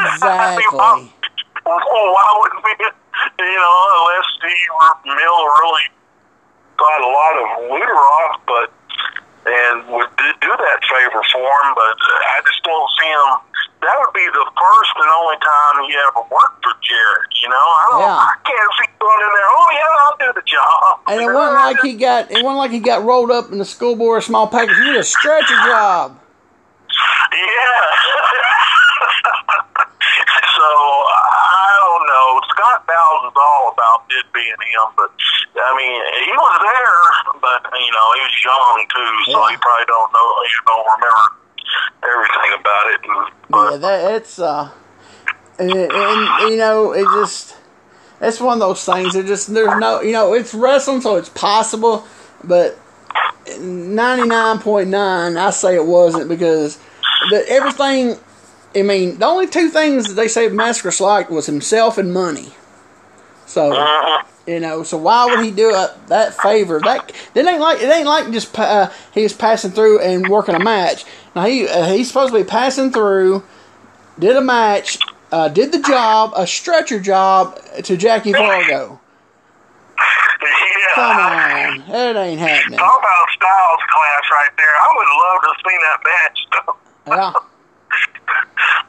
[0.12, 0.68] exactly.
[0.76, 2.72] why wouldn't we?
[2.82, 4.56] You know, unless he
[5.04, 5.86] Mill really
[6.76, 8.68] got a lot of Lutteroth, but
[9.42, 13.30] and would do, do that favor for him, but I just don't see him.
[13.82, 17.30] That would be the first and only time he ever worked for Jarrett.
[17.42, 18.00] You know, I don't.
[18.06, 18.30] Yeah.
[18.30, 19.50] I can't see going in there.
[19.50, 21.00] Oh yeah, I'll do the job.
[21.08, 23.64] And it wasn't like he got it wasn't like he got rolled up in the
[23.64, 24.76] school board small package.
[24.76, 26.20] He did a stretcher job.
[27.32, 27.84] Yeah.
[30.56, 32.28] so I don't know.
[32.52, 35.10] Scott Bowles is all about it being him, but
[35.56, 37.00] I mean, he was there,
[37.40, 39.50] but you know, he was young too, so Yeah.
[39.50, 40.28] he probably don't know.
[40.44, 41.26] He don't remember
[42.04, 43.00] everything about it.
[43.48, 44.70] But Yeah, that it's uh,
[45.58, 47.56] and, and you know it just
[48.20, 49.14] it's one of those things.
[49.14, 52.06] It just there's no you know it's wrestling, so it's possible,
[52.44, 52.78] but
[53.58, 56.78] ninety nine point nine, I say it wasn't because
[57.30, 58.18] the everything.
[58.74, 62.52] I mean, the only two things they say Mascaras liked was himself and money.
[63.46, 66.80] So uh, you know, so why would he do a, that favor?
[66.80, 70.54] That it ain't like it ain't like just uh, he was passing through and working
[70.54, 71.04] a match.
[71.36, 73.44] Now he uh, he's supposed to be passing through,
[74.18, 74.98] did a match,
[75.30, 79.00] uh, did the job, a stretcher job to Jackie Fargo.
[79.98, 80.88] Yeah.
[80.94, 82.78] Come on, that ain't happening.
[82.78, 84.74] Talk about Styles class right there.
[84.74, 86.78] I would love to see that match.
[87.06, 87.32] Yeah,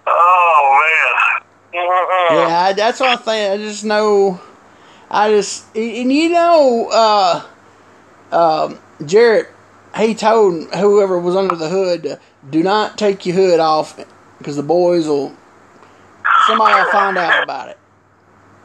[0.08, 1.44] oh man.
[1.74, 3.62] Yeah, that's what I think.
[3.62, 4.40] I just know,
[5.10, 7.46] I just and you know, uh,
[8.32, 9.50] um, Jarrett,
[9.98, 14.00] he told whoever was under the hood, do not take your hood off
[14.38, 15.36] because the boys will,
[16.46, 17.80] somebody will find out about it.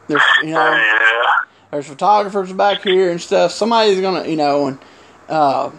[0.07, 0.71] There's, you know.
[0.71, 1.25] Yeah.
[1.71, 3.51] there's photographers back here and stuff.
[3.51, 4.79] Somebody's gonna, you know, and
[5.27, 5.71] uh,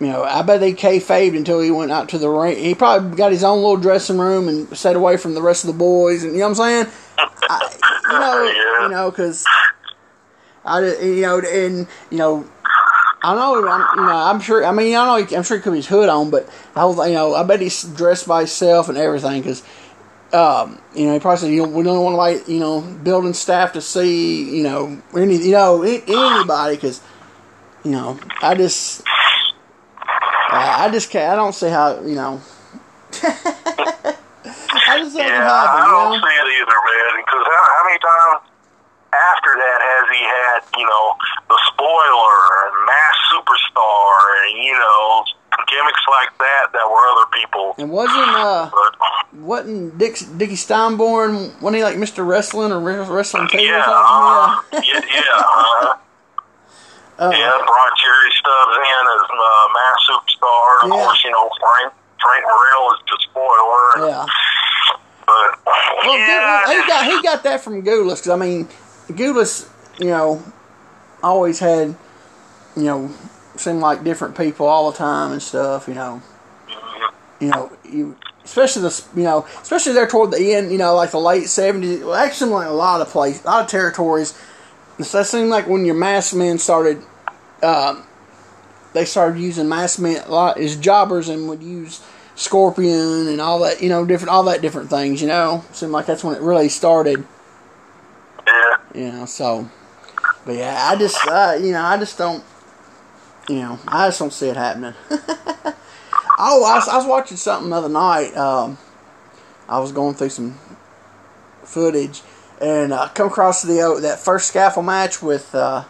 [0.00, 2.56] you know, I bet they kayfabed until he went out to the ring.
[2.58, 5.68] He probably got his own little dressing room and stayed away from the rest of
[5.68, 6.22] the boys.
[6.22, 6.86] And you know what I'm saying?
[7.18, 7.76] I,
[8.12, 8.82] you know, Yeah.
[8.82, 9.44] you know, because
[10.64, 12.46] I, you know, and you know.
[13.22, 14.64] I know, I'm, you know, I'm sure.
[14.64, 16.84] I mean, I know, he- I'm sure he could have his hood on, but I
[16.84, 19.64] was, you know, I bet he's dressed by himself and everything because
[20.32, 22.80] um, you know, he probably said, you know, we don't want to like, you know,
[22.80, 27.00] building staff to see, you know, any, you know, anybody, because,
[27.84, 29.02] you know, I just,
[30.50, 32.40] I I just can't, I don't see how, you know,
[33.22, 36.26] I just don't Yeah, happen, I don't you know.
[36.26, 37.12] see it either, man.
[37.24, 38.40] Because how, how many times
[39.12, 41.06] after that has he had, you know,
[41.48, 45.24] the spoiler and mass superstar and you know
[45.68, 47.74] gimmicks like that that were other people.
[47.78, 48.70] And wasn't, uh,
[49.32, 52.26] But wasn't Dick, Dickie Steinborn, wasn't he like Mr.
[52.26, 54.90] Wrestling or Wres- Wrestling II yeah, or uh, something?
[54.92, 55.94] yeah, yeah, uh,
[57.18, 57.30] Yeah.
[57.30, 57.56] yeah.
[57.64, 60.84] Brought Jerry Stubbs in as uh, mass superstar.
[60.84, 61.04] Of Yeah.
[61.04, 64.08] course, you know Frank Frank Morrell is the spoiler.
[64.08, 64.26] yeah.
[65.26, 65.58] But
[66.04, 68.68] Well, yeah, he got he got that from Gulas because I mean,
[69.08, 70.42] Gulas, you know,
[71.22, 71.96] always had,
[72.76, 73.10] you know,
[73.56, 75.88] seemed like different people all the time and stuff.
[75.88, 76.22] You know,
[77.40, 80.70] you know, you especially the you know, especially there toward the end.
[80.70, 82.04] You know, like the late seventies.
[82.04, 84.38] Well, actually, like a lot of places, a lot of territories.
[85.00, 87.02] So that seemed like when your mass men started.
[87.62, 88.06] Um,
[88.96, 92.00] they started using mass men a lot as jobbers and would use
[92.34, 96.06] scorpion and all that you know different all that different things you know seemed like
[96.06, 97.22] that's when it really started
[98.46, 98.76] yeah.
[98.94, 99.68] you know so
[100.46, 102.42] but yeah i just uh, you know i just don't
[103.50, 107.68] you know i just don't see it happening oh I was, I was watching something
[107.68, 108.78] the other night um,
[109.68, 110.58] i was going through some
[111.64, 112.22] footage
[112.60, 115.84] and uh, come across the uh, that first scaffold match with uh,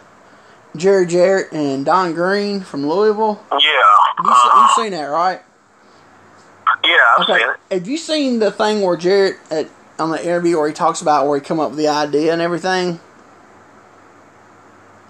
[0.75, 3.57] jerry jarrett and don green from louisville Yeah.
[3.59, 5.41] you, uh, se- you've seen that right
[6.83, 7.39] yeah, I've Okay.
[7.39, 7.73] seen it.
[7.79, 9.67] Have you seen the thing where Jarrett at,
[9.99, 12.41] on the interview where he talks about where he come up with the idea and
[12.41, 12.99] everything?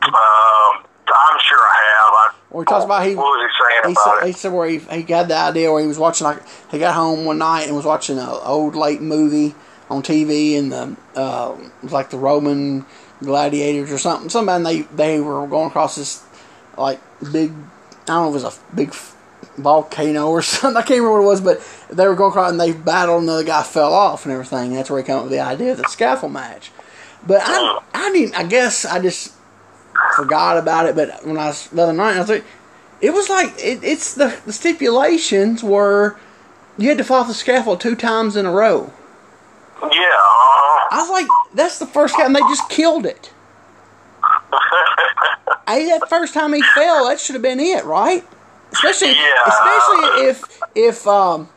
[0.03, 2.13] Um, I'm sure I have.
[2.13, 4.27] I, Where he talks about he What was he saying he about said, it?
[4.27, 6.41] he said where he, he got the idea where he was watching like
[6.71, 9.53] he got home one night and was watching an old late movie
[9.89, 12.85] on TV and the uh, like the Roman
[13.21, 14.29] gladiators or something.
[14.29, 16.23] Somebody they they were going across this
[16.77, 16.99] like
[17.31, 17.51] big
[18.03, 18.93] I don't know if it was a big
[19.57, 20.77] volcano or something.
[20.77, 23.29] I can't remember what it was, but they were going across and they battled and
[23.29, 24.73] the guy fell off and everything.
[24.73, 26.71] That's where he came up with the idea of the scaffold match.
[27.25, 28.35] But I I didn't.
[28.35, 29.33] I guess I just
[30.15, 30.95] forgot about it.
[30.95, 32.45] But when I was the other night, I was like,
[33.01, 36.17] it was like it, it's the the stipulations were
[36.77, 38.93] you had to fall off the scaffold two times in a row.
[39.81, 39.87] Yeah.
[39.89, 43.31] Uh, I was like, that's the first guy, and they just killed it.
[45.67, 48.23] Hey, that first time he fell, that should have been it, right?
[48.71, 49.33] Especially, Yeah.
[49.47, 51.49] especially if if um,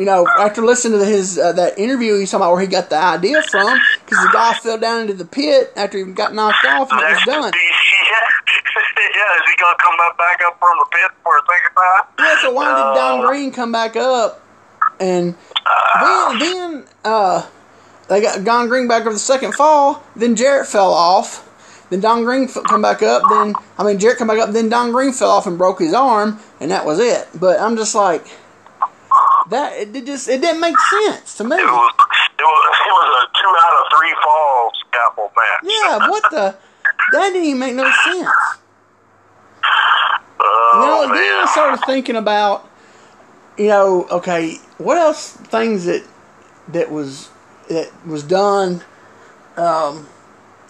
[0.00, 2.90] you know, after listening to his uh, that interview, he's talking about where he got
[2.90, 6.64] the idea from, because the guy fell down into the pit after he got knocked
[6.66, 7.52] off, and it was done.
[7.54, 7.54] Yeah.
[8.98, 9.36] yeah.
[9.36, 12.02] Is he gonna come up back up from the pit for a second time?
[12.18, 14.40] Yeah, so why did Don Uh, Green come back up?
[15.00, 15.34] And
[16.00, 17.46] then, then uh,
[18.08, 20.02] they got Don Green back over the second fall.
[20.16, 21.48] Then Jarrett fell off.
[21.90, 23.22] Then Don Green f- come back up.
[23.28, 24.50] Then I mean Jarrett come back up.
[24.50, 27.28] Then Don Green fell off and broke his arm, and that was it.
[27.38, 28.24] But I'm just like
[29.50, 29.74] that.
[29.76, 31.56] It did just it didn't make sense to me.
[31.56, 31.92] It was.
[32.38, 32.76] It was.
[32.86, 35.62] It was a two out of three falls scaffold match.
[35.64, 36.56] Yeah, what the?
[37.12, 38.28] That didn't even make no sense.
[40.44, 41.46] Oh, You know, then man.
[41.46, 42.68] I started thinking about,
[43.58, 46.04] you know, okay, what else things that
[46.68, 47.28] that was
[47.68, 48.82] that was done
[49.56, 50.06] um,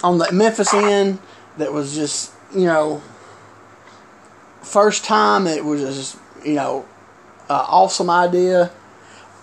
[0.02, 1.18] on the Memphis end
[1.58, 3.02] that was just you know
[4.62, 6.86] first time it was just you know
[7.48, 8.70] uh, awesome idea.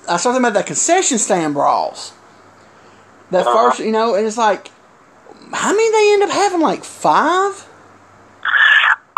[0.10, 2.14] I started thinking about that concession stand brawls.
[3.32, 3.70] That Uh-huh.
[3.70, 4.70] first, you know, and it's like,
[5.54, 6.62] how many they end up having?
[6.62, 7.68] Like five.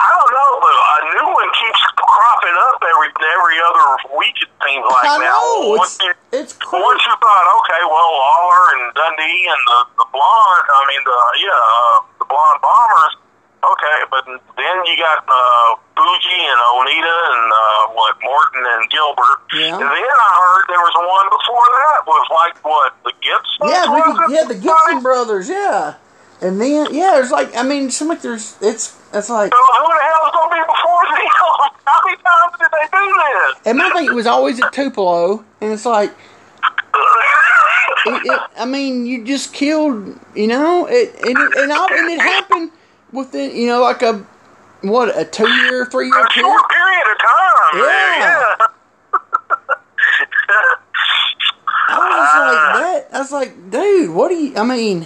[0.02, 3.86] I don't know, but a new one keeps cropping up every every other
[4.18, 4.34] week.
[4.42, 5.30] It seems like I now.
[5.30, 6.82] know Once it's you, it's crazy.
[6.82, 11.20] once you thought, okay, well, Lawler and Dundee and the the blonde, I mean the
[11.46, 13.14] yeah, uh, the blonde bombers.
[13.62, 19.38] Okay, but then you got uh, Fuji and Onita and uh, what Morton and Gilbert.
[19.54, 19.78] Yeah.
[19.78, 23.70] And then I heard there was one before that was like what the Gibson.
[23.70, 23.86] Yeah,
[24.34, 25.94] yeah, the Gibson brothers, yeah.
[26.42, 29.60] And then yeah, there's like I mean, it seems like there's it's it's like So
[29.60, 31.26] who the hell is going to be before them?
[31.86, 33.68] How many times did they do this?
[33.68, 36.12] and think it was always at Tupelo, and it's like
[38.06, 42.10] it, it, I mean, you just killed, you know, it and it, and, all, and
[42.10, 42.72] it happened
[43.12, 44.26] within, you know, like a
[44.82, 46.50] what a two year, three year a period.
[46.50, 47.78] short period of time.
[47.78, 48.20] Yeah.
[48.20, 48.68] yeah.
[51.94, 53.08] I was like that.
[53.14, 54.56] I was like, dude, what do you?
[54.56, 55.06] I mean,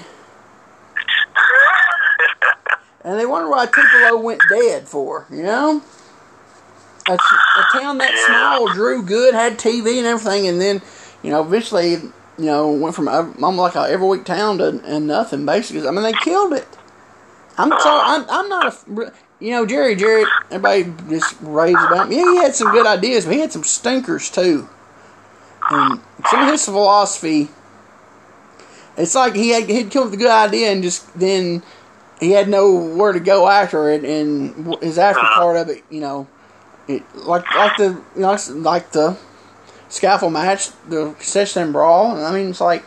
[3.05, 5.81] and they wonder why Tupelo went dead for, you know.
[7.07, 10.81] A, a town that small drew good, had TV and everything, and then,
[11.21, 14.57] you know, eventually, you know, went from uh, a- almost like a every week town
[14.57, 15.45] to and nothing.
[15.45, 16.67] Basically, I mean, they killed it.
[17.59, 20.27] I'm sorry, I'm, I'm not a, you know, Jerry Jarrett.
[20.49, 22.13] Everybody just raves about him.
[22.13, 24.67] Yeah, he had some good ideas, but he had some stinkers too.
[25.69, 26.01] And
[26.31, 27.49] some of his philosophy,
[28.97, 31.61] it's like he had he'd come with a good idea and just then
[32.19, 35.41] he had nowhere to go after it, and his after uh-huh.
[35.41, 36.27] part of it, you know,
[36.87, 39.17] it like like the you know like the
[39.89, 42.17] scaffold match, the session brawl.
[42.17, 42.83] I mean, it's like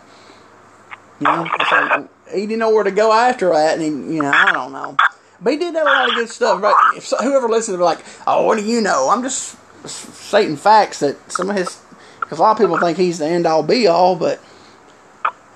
[1.20, 4.22] you know, it's like he didn't know where to go after that, and he, you
[4.22, 4.97] know, I don't know.
[5.41, 6.62] But he did have a lot of good stuff.
[6.62, 6.95] Right?
[6.97, 9.09] If so, whoever listens to it, like, oh, what do you know?
[9.11, 9.57] I'm just
[9.89, 11.81] stating facts that some of his,
[12.20, 14.41] because a lot of people think he's the end all be all, but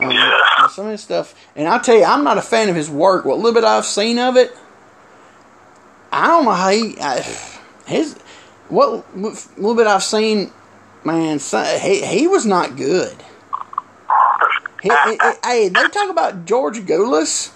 [0.05, 0.67] um, Yeah.
[0.69, 1.35] some of his stuff.
[1.57, 3.25] And I tell you, I'm not a fan of his work.
[3.25, 4.53] What little bit I've seen of it,
[6.13, 7.21] I don't know how he I,
[7.87, 8.15] his
[8.69, 10.51] what little bit I've seen,
[11.05, 11.39] man.
[11.39, 13.17] son, He he was not good.
[14.83, 17.53] He, he- he- hey, they talk about George Gulas.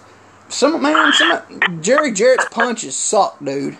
[0.49, 3.77] Some man, some Jerry Jarrett's punches suck, dude.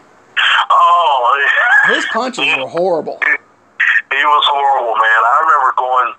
[0.70, 1.46] Oh,
[1.88, 3.20] His punches were horrible.
[3.24, 5.22] he was horrible, man.
[5.24, 6.14] I remember going.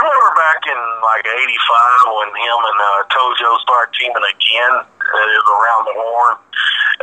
[0.00, 4.74] You remember back in like '85 when him and uh, Tojo started teaming again?
[4.80, 6.34] Uh, it was around the horn.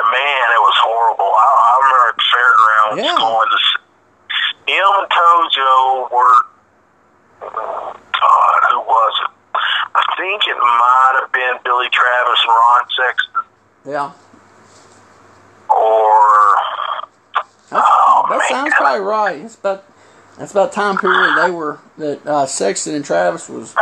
[0.01, 1.29] And man, it was horrible.
[1.29, 3.21] I, I remember at fairgrounds Yeah.
[3.21, 6.37] going to see him and Tojo were.
[8.17, 9.31] God, who was it?
[9.93, 13.43] I think it might have been Billy Travis and Ron Sexton,
[13.85, 14.11] Yeah,
[15.69, 16.55] or
[17.69, 18.47] that's, Oh, that man.
[18.49, 19.37] sounds probably right.
[19.37, 19.85] It's about
[20.37, 23.75] that's about time period they were that uh, Sexton and Travis was.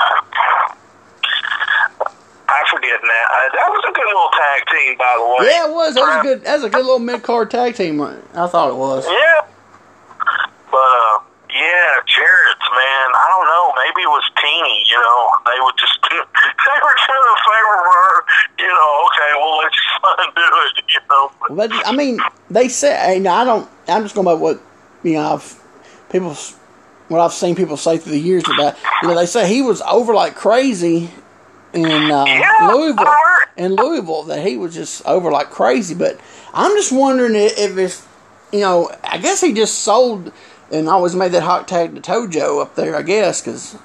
[2.47, 3.09] I forget now.
[3.09, 5.51] Uh, that was a good little tag team, by the way.
[5.51, 5.95] Yeah, it was.
[5.95, 6.43] That was a good.
[6.45, 8.01] That was a good little mid card tag team.
[8.01, 9.05] I thought it was.
[9.05, 9.41] Yeah.
[10.71, 11.19] But, uh,
[11.55, 13.71] yeah, Jarrett's, man, I don't know.
[13.79, 15.31] Maybe it was teeny, you know.
[15.47, 18.15] They would just, they were doing a favor for her,
[18.59, 21.31] you know, okay, well, let your son do it, you know.
[21.55, 23.69] But I mean, they say, and I don't.
[23.87, 24.61] I'm just going by what
[25.03, 25.35] you know.
[25.35, 25.61] I've,
[26.19, 26.35] people,
[27.07, 28.75] what I've seen people say through the years about.
[29.01, 31.09] You know, they say he was over like crazy
[31.73, 33.13] in uh, Yeah, Louisville.
[33.57, 35.95] In Louisville, that he was just over like crazy.
[35.95, 36.19] But
[36.53, 38.07] I'm just wondering if, if, if
[38.51, 40.31] you know, I guess he just sold
[40.71, 42.95] and always made that hot tag to Tojo up there.
[42.95, 43.77] I guess because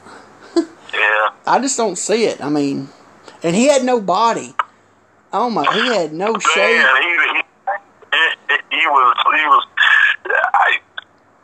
[0.92, 1.30] Yeah.
[1.46, 2.42] I just don't see it.
[2.42, 2.88] I mean,
[3.42, 4.54] and he had no body.
[5.32, 6.84] Oh my, he had no shape.
[7.00, 7.42] He, he,
[8.12, 9.66] he, he was, he was,
[10.26, 10.78] I,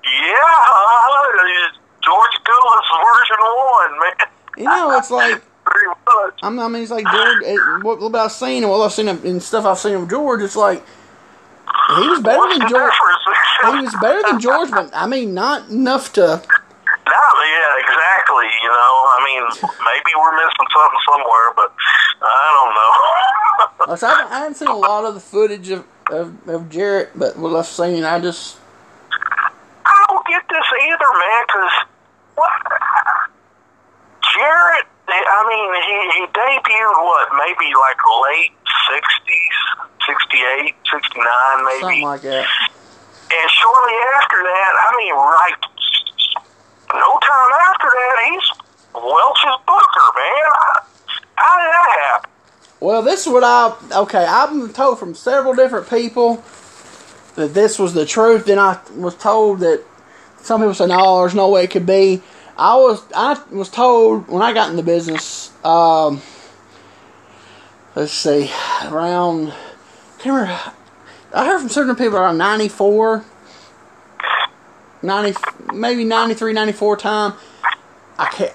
[0.06, 1.68] yeah,
[2.02, 4.28] George Gulas version one, man.
[4.56, 6.38] You know, it's like Pretty much.
[6.42, 7.42] I'm, I mean, it's like George.
[7.42, 10.40] It, what, what I've seen and what I've seen and stuff I've seen of George,
[10.40, 10.86] it's like
[11.98, 12.92] he was better What's than George.
[13.64, 16.42] He was better than George, but I mean, not enough to.
[17.06, 18.46] No, yeah, exactly.
[18.64, 21.72] You know, I mean, maybe we're missing something somewhere, but
[22.20, 23.92] I don't know.
[23.92, 27.38] Like, I haven't, I seen a lot of the footage of, of, of Jarrett, but
[27.38, 28.65] what I've seen, I just I
[30.16, 31.42] don't get this either, man.
[31.44, 31.76] Because
[32.34, 32.52] what
[34.32, 34.86] Jarrett?
[35.08, 37.28] I mean, he he debuted what?
[37.36, 38.52] Maybe like late
[38.90, 39.56] sixties,
[40.08, 41.80] 68, 69 maybe.
[41.80, 42.46] something like that.
[42.46, 45.58] and shortly after that, I mean, right,
[46.94, 48.46] no time after that, he's
[48.94, 50.50] Welch's Booker, man.
[51.36, 52.30] How did that happen?
[52.80, 54.24] Well, this is what I okay.
[54.24, 56.42] I've been told from several different people
[57.36, 58.46] that this was the truth.
[58.46, 59.84] Then I was told that
[60.46, 62.22] some people say, no, there's no way it could be.
[62.56, 65.52] I was I was told when I got in the business.
[65.64, 66.22] Um,
[67.94, 68.50] let's see,
[68.84, 69.48] around.
[69.48, 70.72] I can't remember.
[71.34, 73.24] I heard from certain people around '94.
[75.02, 75.38] 90,
[75.74, 77.34] maybe 93, 94 time.
[78.18, 78.54] I can't.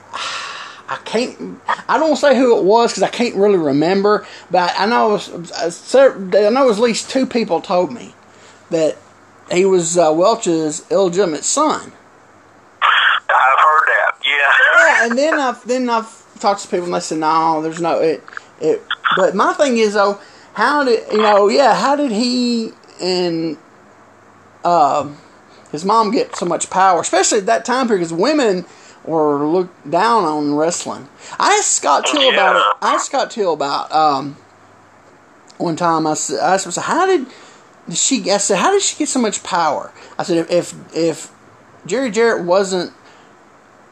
[0.90, 1.62] I can't.
[1.88, 4.26] I don't say who it was because I can't really remember.
[4.50, 5.52] But I, know it was.
[5.96, 8.14] I know at least two people told me
[8.72, 8.98] that
[9.52, 11.92] he was uh, Welch's illegitimate son.
[12.82, 14.12] I've heard that.
[14.26, 14.78] Yeah.
[14.78, 18.00] Yeah, and then I've then I've talked to people and they said no, there's no
[18.00, 18.24] it.
[18.60, 18.82] It.
[19.16, 20.20] But my thing is though,
[20.54, 21.48] how did you know?
[21.48, 22.72] Yeah, how did he
[23.02, 23.58] and
[24.64, 25.18] um,
[25.72, 28.00] his mom get so much power, especially at that time period?
[28.02, 28.66] Because women
[29.06, 31.08] were looked down on wrestling.
[31.40, 32.34] I asked Scott Teal Yeah.
[32.34, 32.78] about it.
[32.82, 34.36] I asked Scott Teal about um,
[35.58, 36.06] one time.
[36.06, 37.26] I asked him, I said, "How did
[37.98, 41.32] she?" I said, "How did she get so much power?" I said, "If if, if
[41.86, 42.94] Jerry Jarrett wasn't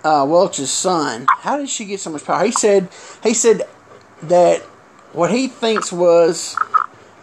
[0.04, 2.90] uh, Welch's son, how did she get so much power?" He said,
[3.24, 3.64] "He said
[4.24, 4.62] that
[5.14, 6.56] what he thinks was."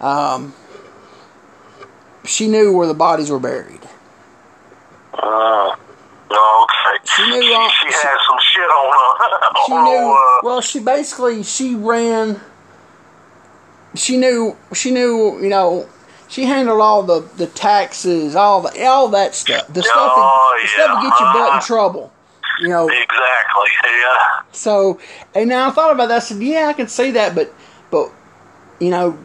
[0.01, 0.55] Um,
[2.25, 3.81] she knew where the bodies were buried.
[5.15, 7.05] Uh, okay.
[7.05, 7.49] She knew She,
[7.87, 9.57] she she- had some shit on her.
[9.67, 12.41] she knew uh, well she basically she ran
[13.95, 15.89] she knew she knew you know
[16.29, 20.59] she handled all the the taxes all the all that stuff the stuff that, Oh,
[20.63, 22.13] the stuff that get your butt in trouble
[22.61, 23.71] you know exactly.
[23.85, 24.43] Yeah.
[24.53, 25.01] so
[25.35, 27.53] and now i thought about that i said yeah i can see that but
[27.91, 28.11] but
[28.81, 29.19] you know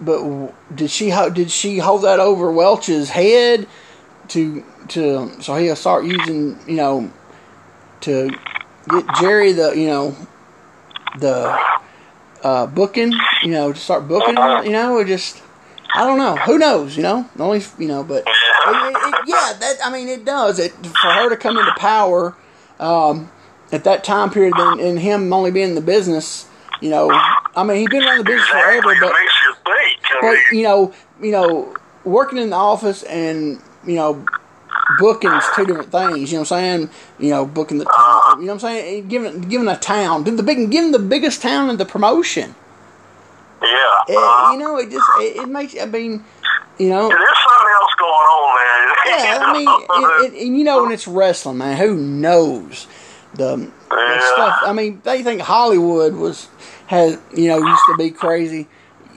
[0.00, 3.66] but did she did she hold that over welch's head
[4.28, 7.10] to to so he'll start using you know
[8.00, 8.30] to
[8.88, 10.16] get Jerry the you know
[11.18, 11.58] the
[12.42, 13.12] uh, booking
[13.42, 15.42] you know to start booking him, you know or just
[15.98, 19.14] I don't know who knows you know the only you know but it, it, it,
[19.26, 22.36] yeah that I mean it does it for her to come into power
[22.78, 23.30] um,
[23.72, 26.48] at that time period and, and him only being in the business
[26.80, 29.48] you know I mean he's been around the business forever but you.
[30.20, 31.74] But you know, you know,
[32.04, 34.24] working in the office and you know,
[34.98, 36.32] booking's two different things.
[36.32, 36.90] You know what I'm saying?
[37.18, 38.40] You know, booking the town.
[38.40, 39.08] You know what I'm saying?
[39.08, 42.54] Giving giving a town, the big, giving the biggest town in the promotion.
[43.62, 43.68] Yeah.
[44.08, 45.76] It, uh, you know, it just it, it makes.
[45.80, 46.24] I mean,
[46.78, 47.08] you know.
[47.08, 48.94] there's something else going on there.
[49.08, 52.86] Yeah, I mean, it, it, and you know, when it's wrestling, man, who knows
[53.34, 54.32] the, the Yeah.
[54.34, 54.58] stuff?
[54.66, 56.48] I mean, they think Hollywood was
[56.86, 58.68] has you know used to be crazy.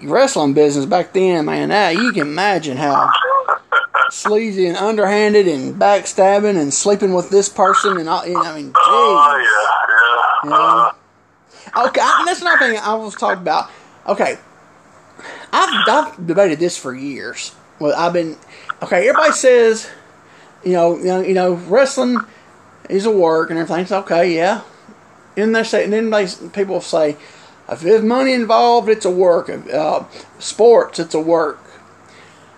[0.03, 3.11] Wrestling business back then, man, now you can imagine how
[4.09, 8.25] sleazy and underhanded and backstabbing and sleeping with this person and all.
[8.25, 9.37] You know, I mean, Oh,
[10.43, 10.49] geez.
[10.49, 10.57] yeah, yeah.
[10.57, 10.91] Uh,
[11.87, 13.69] Okay, I- that's another thing I was talking about.
[14.07, 14.37] Okay,
[15.53, 17.53] I've, I've debated this for years.
[17.79, 18.37] Well, I've been
[18.81, 19.07] okay.
[19.07, 19.89] Everybody says,
[20.63, 22.17] you know, you know, you know, wrestling
[22.89, 24.35] is a work and everything's okay.
[24.35, 24.61] Yeah,
[25.37, 27.17] and they say, and then they people say,
[27.69, 29.49] if there's money involved, it's a work.
[29.49, 30.03] Uh,
[30.39, 31.59] sports, it's a work.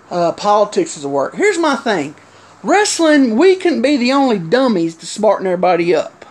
[0.10, 1.36] Uh, politics is a work.
[1.36, 2.16] Here's my thing:
[2.64, 6.26] wrestling, we can be the only dummies to smarten everybody up.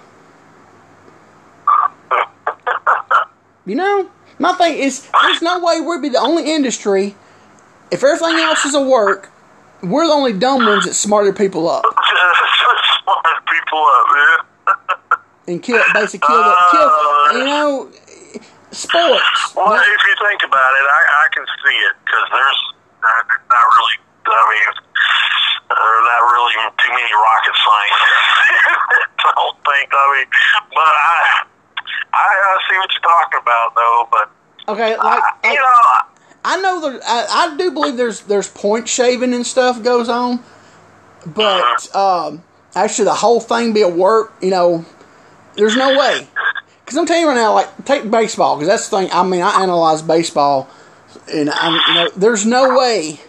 [3.65, 4.11] You know,
[4.43, 7.15] my thing is, there's no way we'd be the only industry.
[7.93, 9.31] If everything else is a work,
[9.83, 11.85] we're the only dumb ones that smarter people up
[13.03, 14.39] smart people up, man.
[15.49, 16.91] and kill, basically kill the kill.
[17.39, 17.91] You uh, know,
[18.75, 19.55] sports.
[19.55, 22.63] Well, if you think about it, I, I can see it because there's
[22.99, 23.97] not, not really.
[24.27, 24.75] I mean,
[25.71, 28.03] there's not really too many rocket science.
[29.23, 29.87] I don't think.
[29.95, 30.29] I mean,
[30.75, 31.47] but I,
[32.15, 34.09] I, I see what you're talking about, though.
[34.11, 34.31] But
[34.73, 36.01] Okay, like, you like know,
[36.45, 37.01] I know there.
[37.05, 40.43] I, I do believe there's there's point shaving and stuff goes on,
[41.27, 42.43] but um,
[42.75, 44.33] actually the whole thing be a work.
[44.43, 44.85] You know,
[45.57, 46.27] there's no way.
[46.85, 49.09] Because I'm telling you right now, like take baseball because that's the thing.
[49.13, 50.69] I mean, I analyze baseball,
[51.33, 53.21] and I'm you know, there's no way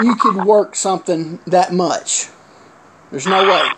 [0.00, 2.28] you could work something that much.
[3.10, 3.68] There's no way.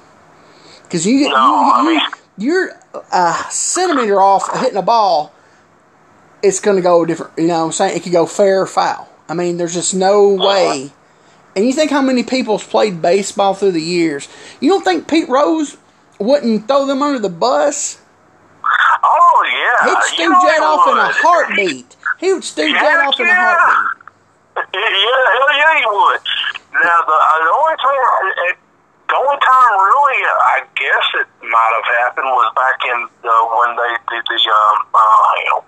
[0.83, 2.80] Because you, No, I you, you, mean- you're
[3.13, 5.33] a centimeter off hitting a ball,
[6.43, 7.33] it's going to go different.
[7.37, 7.97] You know what I'm saying?
[7.97, 9.09] It could go fair or foul.
[9.29, 10.91] I mean, there's just no way.
[11.55, 14.29] And you think how many people's played baseball through the years?
[14.61, 15.77] You don't think Pete Rose
[16.19, 18.01] wouldn't throw them under the bus?
[19.03, 21.97] oh yeah, He'd you stew know Jet off in a heartbeat.
[22.19, 23.97] He would Jet Heck off in a heartbeat.
[24.61, 26.21] Yeah, hell yeah, he would.
[26.85, 28.61] Now the, the only thing,
[29.11, 33.75] the only time really, I guess it might have happened was back in uh, when
[33.77, 35.65] they did the um, uh, you know,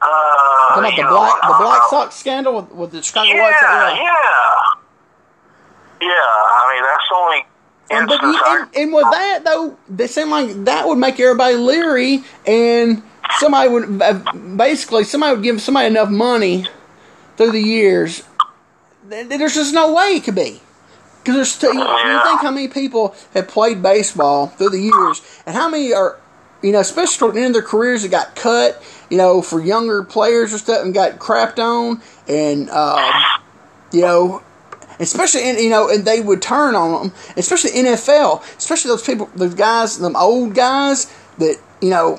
[0.00, 3.26] uh, Talking about you the know, black the Black Sox scandal with, with the Chicago
[3.28, 3.98] Yeah, White Sox.
[3.98, 4.54] yeah,
[6.00, 6.08] yeah.
[6.08, 7.44] I mean, that's the only
[7.90, 11.18] And, but you, I- and, and with that though, they seem like that would make
[11.20, 13.02] everybody leery, and
[13.38, 14.12] somebody would uh,
[14.56, 16.66] basically somebody would give somebody enough money
[17.36, 18.22] through the years.
[19.08, 20.60] There's just no way it could be.
[21.22, 25.54] Because there's you, you think how many people have played baseball through the years, and
[25.54, 26.18] how many are,
[26.62, 29.60] you know, especially toward the end of their careers, that got cut, you know, for
[29.60, 33.12] younger players or stuff, and got crapped on, and um,
[33.92, 34.42] you know,
[34.98, 39.28] especially in you know, and they would turn on them, especially NFL, especially those people,
[39.34, 42.16] those guys, them old guys that you know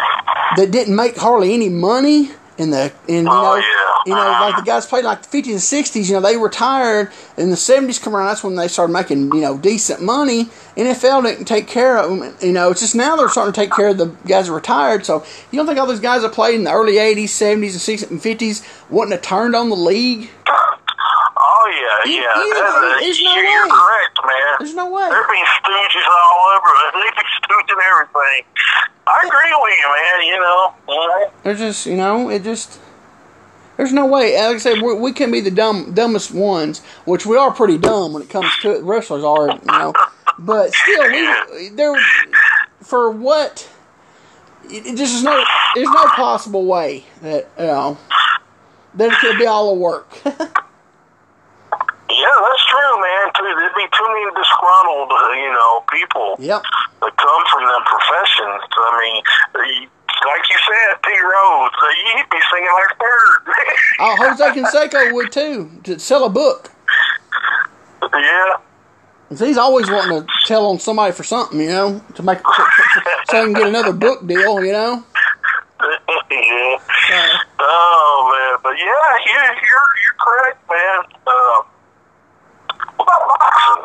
[0.58, 2.32] that didn't make hardly any money
[2.62, 3.64] in the in you Oh, know yeah.
[4.06, 4.60] you know like uh-huh.
[4.62, 5.56] the guys played like the 50s and
[5.86, 9.34] 60s you know they retired in the 70s come around that's when they started making
[9.34, 10.46] you know decent money
[10.76, 13.72] NFL didn't take care of them you know it's just now they're starting to take
[13.72, 16.56] care of the guys that retired so you don't think all those guys that played
[16.56, 20.30] in the early 80s 70s and 60s and 50s wouldn't have turned on the league
[21.44, 21.68] Oh
[22.06, 22.22] yeah, yeah.
[22.44, 23.70] you- That- there's no you're, you're way.
[23.72, 24.54] correct, man.
[24.60, 26.70] there's no way There be stooges all over.
[26.94, 28.46] They be stooging everything.
[29.08, 30.28] I agree with you, man.
[30.28, 30.74] You know.
[30.88, 31.32] Mhm.
[31.44, 32.80] There's just, you know, it just.
[33.78, 34.36] There's no way.
[34.36, 37.78] Like I said, we, we can be the dumb, dumbest ones, which we are pretty
[37.80, 38.84] dumb when it comes to it.
[38.84, 39.94] Wrestlers are, you know,
[40.38, 41.96] but still, we there
[42.82, 43.68] for what?
[44.66, 45.44] It, it just is no.
[45.74, 47.98] There's no possible way that you know
[48.96, 50.16] that it could be all a work.
[52.22, 53.34] Yeah, that's true, man.
[53.34, 56.62] Too, there'd be too many disgruntled, uh, you know, people yep.
[57.02, 58.62] that come from them professions.
[58.70, 59.90] I mean,
[60.30, 63.42] like you said, Pete Rose, uh, he'd be singing like bird.
[64.00, 66.70] Oh, Jose Canseco would too to sell a book.
[68.14, 68.58] Yeah.
[69.30, 72.40] He's always wanting to tell on somebody for something, you know, to make
[73.30, 75.04] so he can get another book deal, you know.
[76.32, 76.78] yeah.
[77.10, 81.04] So, Oh man, but yeah, you, you're you're correct, man.
[81.28, 81.62] Uh,
[83.06, 83.84] what about boxing?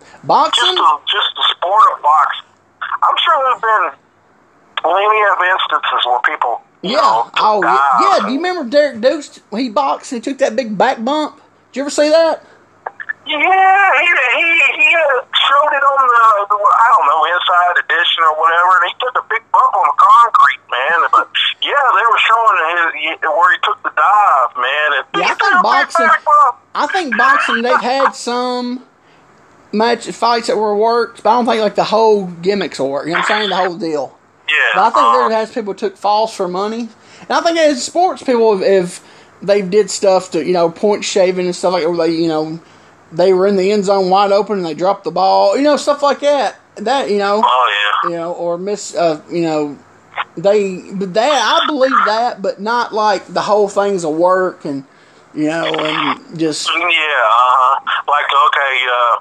[0.00, 0.74] Just boxing.
[0.74, 2.48] the, just the sport of boxing.
[3.02, 3.86] I'm sure there've been
[4.82, 7.00] plenty of instances where people, Yeah.
[7.00, 8.00] know, Oh, yeah.
[8.00, 8.26] yeah.
[8.26, 11.36] Do you remember Derek Dukes when he boxed and he took that big back bump?
[11.72, 12.44] Did you ever see that?
[13.24, 14.46] Yeah, he he
[14.84, 18.84] he uh, showed it on the, the I don't know inside edition or whatever, and
[18.84, 21.08] he took a big bump on the concrete, man.
[21.08, 21.32] But
[21.64, 22.56] yeah, they were showing
[22.92, 24.88] his where he took the dive, man.
[25.00, 26.23] And Yeah, I think took a big boxing- back bump.
[26.23, 26.23] I
[26.94, 28.84] think boxing they've had some
[29.72, 33.06] match fights that were worked, but I don't think like the whole gimmicks work.
[33.06, 33.50] You know what I'm saying?
[33.50, 34.18] The whole deal.
[34.48, 36.88] Yeah, But I think uh, there has people took falls for money,
[37.20, 39.02] and I think as sports people, if
[39.42, 42.28] they did stuff to you know point shaving and stuff like that, where they you
[42.28, 42.60] know
[43.12, 45.76] they were in the end zone wide open and they dropped the ball, you know
[45.76, 46.56] stuff like that.
[46.76, 47.42] That you know.
[47.44, 47.70] Oh
[48.04, 48.10] yeah.
[48.10, 49.78] you know, or miss, uh, you know,
[50.36, 54.84] they, but that, I believe that, but not like the whole thing's a work and,
[55.34, 57.74] you know, and just, Yeah, uh,
[58.08, 59.16] like okay, uh,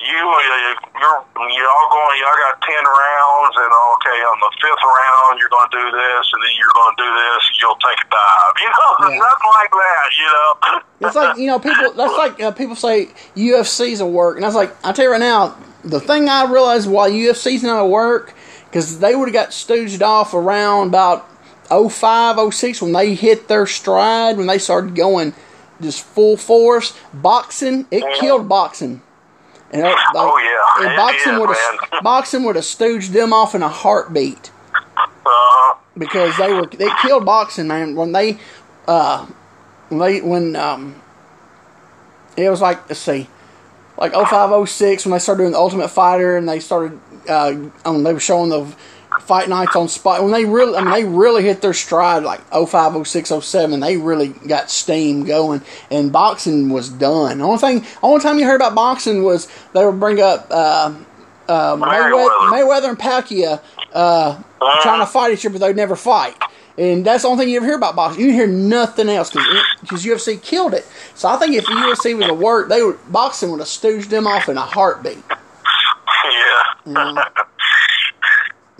[0.00, 5.38] you uh, you're y'all going, y'all got ten rounds, and okay, on the fifth round
[5.40, 8.08] you're going to do this, and then you're going to do this, you'll take a
[8.10, 8.54] dive.
[8.60, 9.18] You know, Yeah.
[9.18, 10.08] nothing like that.
[10.18, 10.80] You know.
[11.08, 14.36] it's like, you know, people, that's like uh, people say UFC's a work.
[14.36, 17.62] And I was like, I tell you right now, the thing I realized why UFC's
[17.62, 18.34] not a work,
[18.66, 21.26] because they would have got stooged off around about
[21.70, 25.34] 05, 06 when they hit their stride, when they started going
[25.80, 26.98] just full force.
[27.14, 29.00] Boxing, it killed boxing.
[29.72, 30.88] And, uh, like, Oh, yeah.
[30.88, 34.50] and boxing would have boxing would have stooged them off in a heartbeat
[35.24, 38.36] Uh, because they were they killed boxing man when they
[38.88, 39.24] uh
[39.88, 41.00] when they when um
[42.36, 43.28] it was like let's see
[43.96, 46.98] like 0506 when they started doing the ultimate fighter and they started
[47.28, 47.54] uh
[47.84, 48.66] um, they were showing the
[49.20, 52.40] fight nights on spot when they really I mean they really hit their stride like
[52.52, 57.86] 05 06 07 they really got steam going and boxing was done the only thing
[58.02, 60.94] only time you heard about boxing was they would bring up uh
[61.50, 62.88] uh, Mayweather, Mayweather.
[62.90, 63.60] And Pacquiao
[63.92, 64.42] uh,
[64.82, 66.36] trying to fight each other, but they'd never fight.
[66.78, 68.24] And that's the only thing you ever hear about boxing.
[68.24, 69.30] You hear nothing else
[69.80, 70.86] because UFC killed it.
[71.14, 74.26] So I think if UFC was a work, they would boxing would have stooged them
[74.26, 75.18] off in a heartbeat.
[76.24, 76.62] yeah.
[76.86, 77.22] know.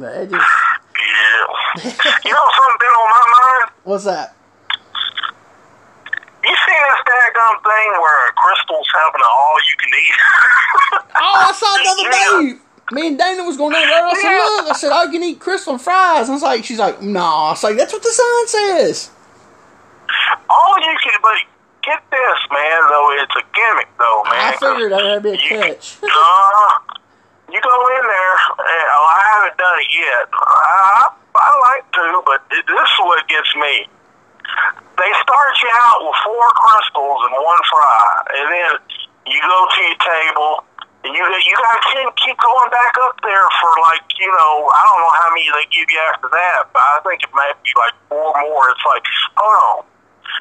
[0.08, 0.46] It just,
[0.96, 1.92] Yeah.
[2.24, 3.70] you know something been on my mind?
[3.84, 4.34] what's that?
[6.42, 10.16] You seen this daggone thing where Krystal's having an all you can eat?
[11.22, 12.60] Oh, I saw it the other day.
[12.92, 13.82] Me and Dana was going there.
[13.84, 16.64] I said, "Look," I said, "I can eat Krystal and fries." And I was like,
[16.64, 19.10] "She's like, no." I was like, "That's what the sign says."
[20.48, 21.36] All you can, but
[21.82, 22.80] get this, man.
[22.88, 24.54] Though it's a gimmick, though, man.
[24.54, 25.98] I figured that'd be a You- catch.
[26.02, 26.70] Uh,
[27.52, 28.36] you go in there.
[28.58, 30.26] And, oh, I haven't done it yet.
[30.34, 33.86] I, I like to, but this is what gets me.
[34.98, 38.04] They start you out with four Krystals and one fry,
[38.36, 38.70] and then
[39.30, 40.52] you go to your table.
[41.00, 44.84] And you you gotta keep, keep going back up there for like you know I
[44.84, 47.72] don't know how many they give you after that, but I think it might be
[47.72, 48.68] like four more.
[48.68, 49.00] It's like
[49.32, 49.89] hold on,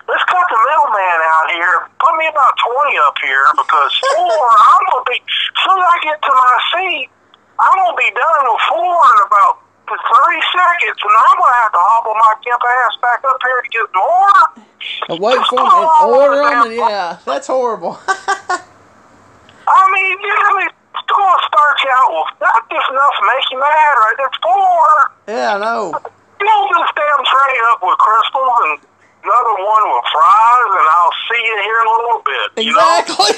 [0.07, 1.75] let's cut the middleman out here.
[2.01, 5.87] Put me about 20 up here because four, I'm going to be, as soon as
[5.89, 7.07] I get to my seat,
[7.59, 9.53] I'm going to be done with four in about
[9.89, 9.97] 30
[10.53, 13.69] seconds, and I'm going to have to hobble my gimp ass back up here to
[13.73, 14.65] get more.
[15.09, 17.97] And wait for them and order them, yeah, that's horrible.
[19.69, 23.23] I mean, you know, it's going to start you out with not just enough to
[23.27, 24.15] make you mad, right?
[24.17, 24.87] There's four.
[25.27, 25.93] yeah, I know.
[26.39, 28.77] Fill this damn tray up with Krystals and
[29.23, 32.45] another one with fries, and I'll see you here in a little bit.
[32.67, 33.35] Exactly.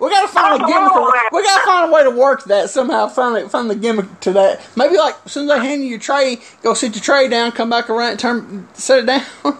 [0.00, 1.32] we gotta find a gimmick.
[1.32, 3.08] We gotta find a way to work that somehow.
[3.08, 4.66] Find it, find the gimmick to that.
[4.76, 7.52] Maybe like as soon as I hand you your tray, go sit your tray down,
[7.52, 9.24] come back around, turn, set it down,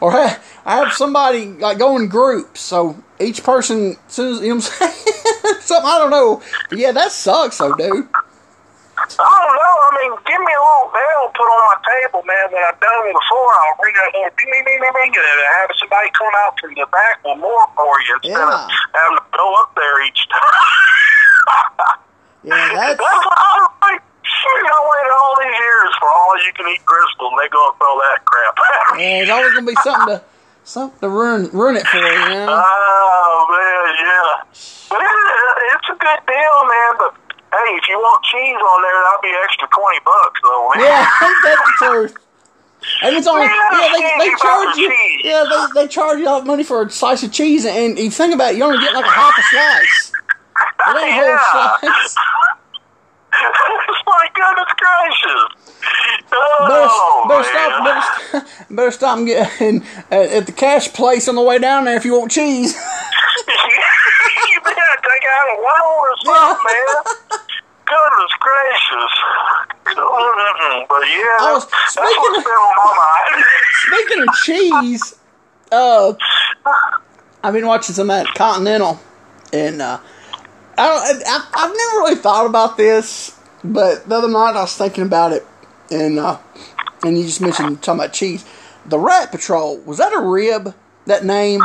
[0.00, 2.60] or I have somebody like go in groups.
[2.60, 6.42] So each person, as soon as you know what I'm saying, something I don't know.
[6.68, 8.08] But yeah, that sucks, though, dude.
[8.98, 9.57] I don't
[10.08, 12.44] mean, give me a little bell put on my table, man.
[12.50, 15.40] When I've done it before, I'll ring that little ding, ding, ding, ding, ding, and
[15.60, 18.48] have somebody come out from the back with more for you instead Yeah.
[18.48, 22.00] of having to go up there each time.
[22.44, 24.02] Yeah, that's That's what I was like.
[24.28, 27.60] Shit, I waited all these years for all you can eat Krystal, and they go
[27.68, 29.02] and throw that crap at me.
[29.02, 30.22] yeah, there's always gonna be something to
[30.64, 32.04] something to ruin ruin it for you.
[32.04, 32.46] You know?
[32.52, 34.32] Oh man, yeah.
[34.92, 35.16] But it,
[35.74, 36.92] it's a good deal, man.
[37.00, 37.10] But
[37.64, 40.70] hey, if you want cheese on there, that'll be extra twenty bucks, though.
[40.74, 40.84] Man.
[40.84, 42.14] Yeah, that's that the truth?
[43.02, 43.88] And it's only Yeah, yeah
[44.18, 45.20] they, they charge you cheese.
[45.24, 45.44] yeah
[45.74, 48.52] they, they charge you all money for a slice of cheese and you think about
[48.52, 50.12] it you only get like a half a slice.
[50.88, 51.78] It ain't a whole Yeah.
[51.82, 52.14] slice.
[54.06, 55.42] My goodness gracious.
[56.30, 57.50] Better, Oh, better man.
[57.50, 57.84] stop
[58.32, 61.84] better, better stop and get in, at, at the cash place on the way down
[61.84, 62.74] there if you want cheese.
[62.74, 67.02] you better take out a loan or something, man.
[67.88, 69.12] Goodness gracious.
[70.88, 72.92] But yeah, I was- that's speaking of- been on my
[73.32, 73.44] mind.
[73.86, 75.14] Speaking of cheese,
[75.72, 76.12] uh,
[77.42, 79.00] I've been watching some that Continental,
[79.52, 79.98] and uh,
[80.76, 83.32] I don't, I, I've never really thought about this,
[83.64, 85.46] but the other night I was thinking about it,
[85.90, 86.36] and uh,
[87.02, 88.44] and you just mentioned talking about cheese.
[88.86, 90.74] The Rat Patrol was that a rib?
[91.06, 91.60] That name?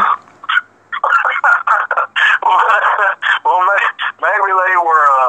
[3.44, 5.23] well, may- maybe they were uh,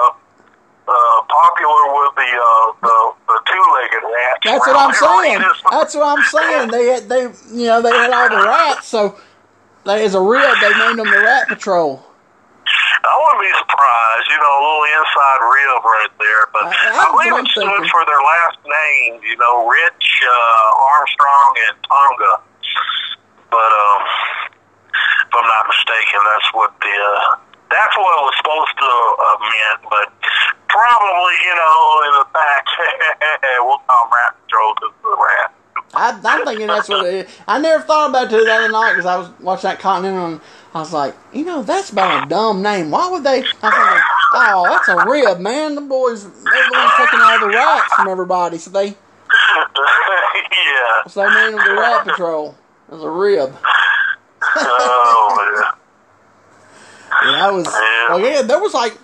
[1.54, 2.96] popular with the uh, the,
[3.28, 4.40] the two-legged rats.
[4.44, 5.40] That's what I'm saying.
[5.70, 6.70] That's what I'm saying.
[6.70, 7.22] They had they
[7.54, 9.18] you know they had all the rats, so
[9.86, 12.02] they, as a rib they named them the Rat Patrol.
[13.04, 16.42] I wouldn't be surprised, you know, a little inside rib right there.
[16.56, 17.92] But I- I, believe it stood thinking.
[17.92, 22.34] for their last names, you know, Rich, uh, Armstrong, and Tonga.
[23.52, 24.00] But um,
[24.96, 27.36] if I'm not mistaken, that's what the uh,
[27.68, 29.80] that's what it was supposed to uh, meant.
[29.92, 30.08] But
[30.74, 32.66] probably, you know, in the back,
[33.62, 35.54] we'll call Rat Patrol because the rat.
[35.94, 37.36] I, I'm thinking that's what it is.
[37.46, 40.40] I never thought about it the other night because I was watching that Continental and
[40.74, 42.90] I was like, you know, that's about a dumb name.
[42.90, 43.38] Why would they?
[43.38, 44.02] I was thinking,
[44.34, 45.76] oh, that's a rib, man.
[45.76, 48.94] The boys, they're the ones taking all the rats from everybody, so they, yeah.
[51.06, 52.56] so they named them the Rat Patrol.
[52.88, 53.56] It was a rib.
[54.56, 55.70] Oh, yeah.
[57.22, 57.64] Yeah, I was.
[57.64, 58.08] Yeah.
[58.08, 58.98] Well, yeah, there was like,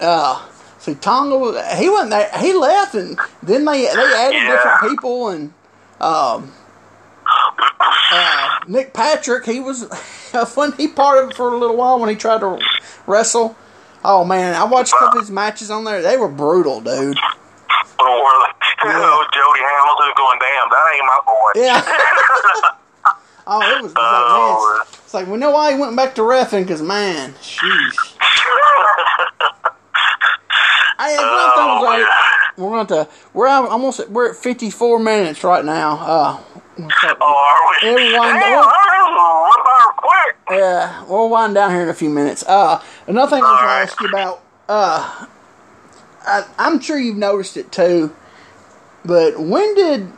[0.00, 0.46] uh,
[0.80, 1.56] see, Tonga was.
[1.78, 2.30] He went there.
[2.38, 4.56] He left, and then they they added Yeah.
[4.56, 5.52] different people, and
[6.00, 6.52] um,
[8.12, 9.44] uh, Nick Patrick.
[9.46, 9.84] He was
[10.54, 12.58] when he part of it for a little while when he tried to
[13.06, 13.56] wrestle.
[14.04, 16.00] Oh man, I watched a couple of his matches on there.
[16.02, 17.18] They were brutal, dude.
[17.98, 21.50] Or, you know, Jody Hamilton going, damn, that ain't my boy.
[21.54, 21.82] Yeah.
[23.46, 23.92] oh, it was.
[23.92, 26.22] It was like, man, Oh, it's, it's like we know why he went back to
[26.22, 28.16] refing because man, sheesh.
[31.00, 34.98] Hey, Oh, thing was like, we're going to we're at- almost at, we're at 54
[35.00, 35.92] minutes right now.
[35.92, 36.40] Uh,
[36.78, 37.88] oh, are we?
[37.90, 40.36] Everyone- Damn, I went by quick.
[40.50, 42.44] yeah, we'll wind down here in a few minutes.
[42.46, 44.42] Uh, another thing I was going to ask you about.
[44.68, 45.26] Uh,
[46.26, 48.14] I, I'm sure you've noticed it too,
[49.04, 50.12] but when did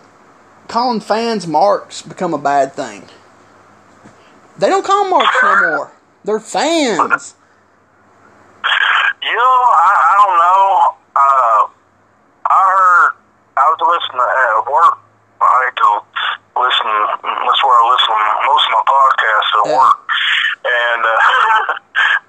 [0.68, 3.04] calling fans marks become a bad thing?
[4.58, 5.92] They don't call marks no more.
[6.24, 7.34] They're fans.
[9.22, 10.66] You know, I, I don't know.
[11.14, 11.60] Uh,
[12.50, 13.10] I heard,
[13.56, 14.96] I was listening at work.
[15.42, 15.90] I like to
[16.52, 16.90] listen,
[17.22, 18.14] that's where I listen
[18.46, 19.78] most of my podcasts at Yeah.
[19.78, 19.98] work.
[20.62, 21.10] And uh,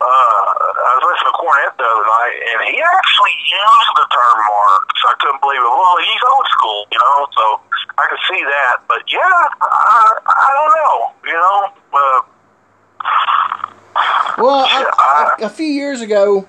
[0.02, 4.38] uh, I was listening to Cornette the other night, and he actually used the term
[4.42, 5.00] marks.
[5.06, 5.70] I couldn't believe it.
[5.70, 7.46] Well, he's old school, you know, so
[8.02, 8.82] I could see that.
[8.90, 9.22] But yeah,
[9.62, 10.96] I, I don't know,
[11.30, 11.60] you know.
[11.94, 12.20] Uh,
[14.38, 14.90] Well, I,
[15.40, 16.48] I- a, a few years ago,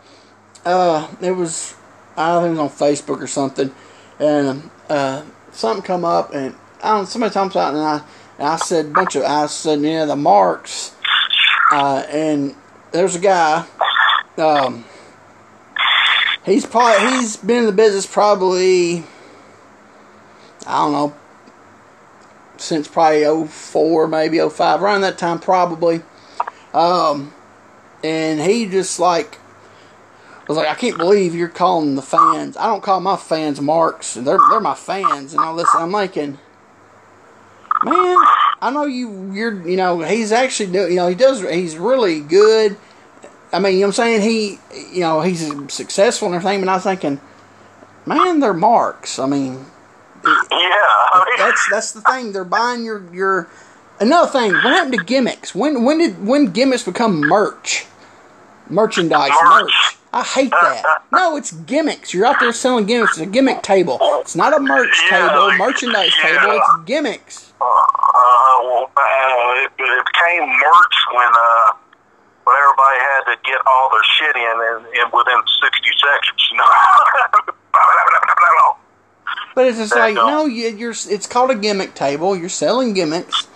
[0.65, 1.75] uh, it was
[2.17, 3.75] I think it was on Facebook or something,
[4.19, 5.23] and uh,
[5.53, 7.07] something come up, and I don't.
[7.07, 8.03] Somebody me something, and I
[8.39, 10.95] And I said, bunch of, I said, yeah, the marks.
[11.71, 12.55] Uh, and
[12.93, 13.67] there's a guy,
[14.39, 14.85] um,
[16.45, 19.03] he's probably, he's been in the business probably,
[20.67, 21.15] I don't know,
[22.57, 26.03] since probably 04, maybe 05, around that time probably.
[26.73, 27.34] Um,
[28.05, 29.39] and he just like
[30.47, 32.57] was like, I can't believe you're calling the fans.
[32.59, 34.15] I don't call my fans marks.
[34.15, 35.69] and They're they're my fans and all this.
[35.75, 36.39] I'm thinking,
[37.83, 38.17] man,
[38.61, 39.33] I know you.
[39.33, 42.77] You're you know he's actually do you know he does he's really good.
[43.53, 44.21] I mean, you know what I'm saying?
[44.21, 44.59] He
[44.93, 46.61] you know he's successful and everything.
[46.61, 47.21] But I was thinking,
[48.05, 49.19] man, they're marks.
[49.19, 49.65] I mean,
[50.25, 52.33] yeah, that's that's the thing.
[52.33, 53.49] They're buying your your.
[54.01, 55.55] Another thing, what happened to gimmicks?
[55.55, 57.87] When when did when gimmicks become merch?
[58.69, 59.97] Merchandise, merch.
[60.13, 61.03] I hate that.
[61.13, 62.15] No, it's gimmicks.
[62.15, 63.19] You're out there selling gimmicks.
[63.19, 63.99] It's a gimmick table.
[64.21, 66.41] It's not a merch Yeah, table, like- merchandise yeah.
[66.41, 66.57] table.
[66.57, 67.53] It's gimmicks.
[67.61, 71.73] uh, uh, well, uh, it, it became merch when uh,
[72.45, 76.49] when everybody had to get all their shit in, in, in within sixty seconds.
[76.51, 76.65] You know.
[79.57, 80.95] But it's just like no, you, you're.
[81.09, 82.35] It's called a gimmick table.
[82.37, 83.47] You're selling gimmicks.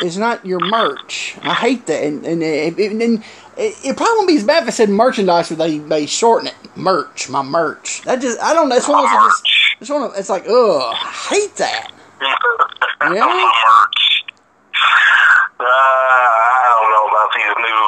[0.00, 1.36] It's not your merch.
[1.42, 2.02] I hate that.
[2.04, 3.02] And and, it, it, and
[3.56, 6.48] it, it probably wouldn't be as bad if I said merchandise, but they they shorten
[6.48, 6.54] it.
[6.76, 8.02] Merch, my merch.
[8.02, 8.76] That just I don't know.
[8.76, 9.42] It's one of those.
[9.80, 10.12] it's one of.
[10.16, 10.94] It's like ugh.
[10.94, 11.90] I hate that.
[13.02, 13.08] yeah.
[13.08, 14.24] Merch.
[15.60, 17.82] Uh, I don't know about these new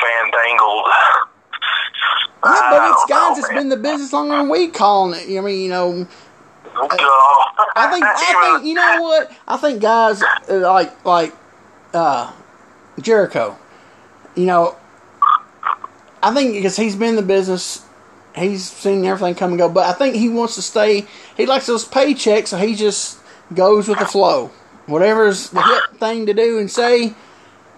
[0.00, 0.86] fandangled.
[2.42, 3.56] Yeah, but it's don't know, guys that's man.
[3.56, 5.38] been in the business longer than we calling it.
[5.38, 6.06] I mean, you know.
[6.88, 11.34] I think I think you know what I think guys uh, like like
[11.92, 12.32] uh,
[13.00, 13.56] Jericho.
[14.36, 14.76] You know,
[16.22, 17.84] I think because he's been in the business,
[18.34, 19.68] he's seen everything come and go.
[19.68, 21.06] But I think he wants to stay.
[21.36, 23.18] He likes those paychecks, so he just
[23.54, 24.50] goes with the flow.
[24.86, 27.14] Whatever's the hip thing to do and say,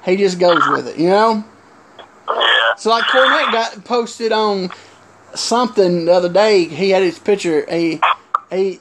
[0.04, 0.98] he just goes with it.
[0.98, 1.44] You know.
[2.28, 2.74] Yeah.
[2.76, 4.70] So like Cornette got posted on
[5.34, 6.64] something the other day.
[6.64, 7.66] He had his picture.
[7.70, 8.00] He
[8.50, 8.80] he.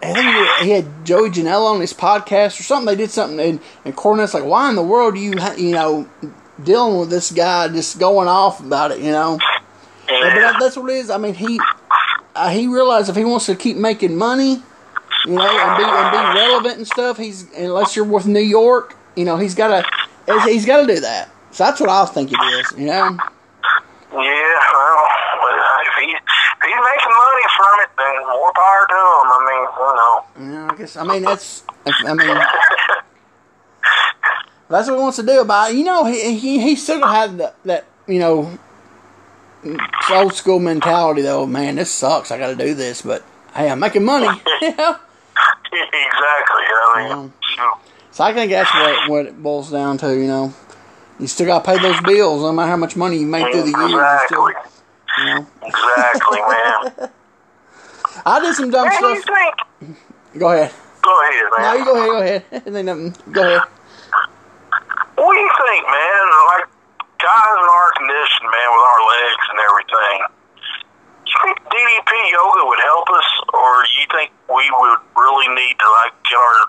[0.00, 2.86] I think he had Joey Janela on his podcast or something.
[2.86, 6.08] They did something, and, and Cornette's like, "Why in the world are you, you know,
[6.62, 9.38] dealing with this guy just going off about it?" You know,
[10.08, 11.10] Yeah, but that, that's what it is.
[11.10, 11.60] I mean, he
[12.36, 14.62] uh, he realized if he wants to keep making money,
[15.26, 18.96] you know, and be and be relevant and stuff, he's unless you're with New York,
[19.16, 21.28] you know, he's got to he's got to do that.
[21.50, 22.78] So that's what I think it is.
[22.78, 23.18] You know.
[24.08, 25.04] Yeah, well,
[25.84, 27.07] if, he, if he's making
[27.98, 29.26] then more power to him.
[29.34, 30.14] I mean, you know.
[30.54, 30.96] Yeah, I guess.
[30.96, 31.64] I mean, that's.
[31.86, 32.38] I mean,
[34.68, 35.44] that's what he wants to do.
[35.44, 38.58] But you know, he he, he still had that, that you know
[40.10, 41.46] old school mentality though.
[41.46, 42.30] Man, this sucks.
[42.30, 43.24] I got to do this, but
[43.54, 44.26] hey, I'm making money.
[44.62, 44.96] you know?
[45.72, 46.64] exactly.
[46.64, 47.32] I mean, Um,
[48.12, 50.14] So I think that's what what it boils down to.
[50.14, 50.54] You know,
[51.18, 53.62] you still got to pay those bills, no matter how much money you make through
[53.62, 53.86] the year.
[53.86, 54.52] exactly.
[55.18, 57.10] You know, Exactly, man.
[58.26, 59.36] I did some dumb What do you stuff.
[59.80, 59.96] think?
[60.38, 60.72] Go ahead.
[61.02, 61.62] Go ahead, man.
[61.62, 62.10] No, you go ahead.
[62.10, 62.42] Go ahead.
[62.76, 63.14] Ain't nothing.
[63.32, 63.62] Go ahead.
[65.16, 66.24] What do you think, man?
[66.52, 66.66] Like
[67.18, 70.18] guys in our condition, man, with our legs and everything.
[71.26, 75.76] Do you think DDP yoga would help us, or you think we would really need
[75.76, 76.60] to like get our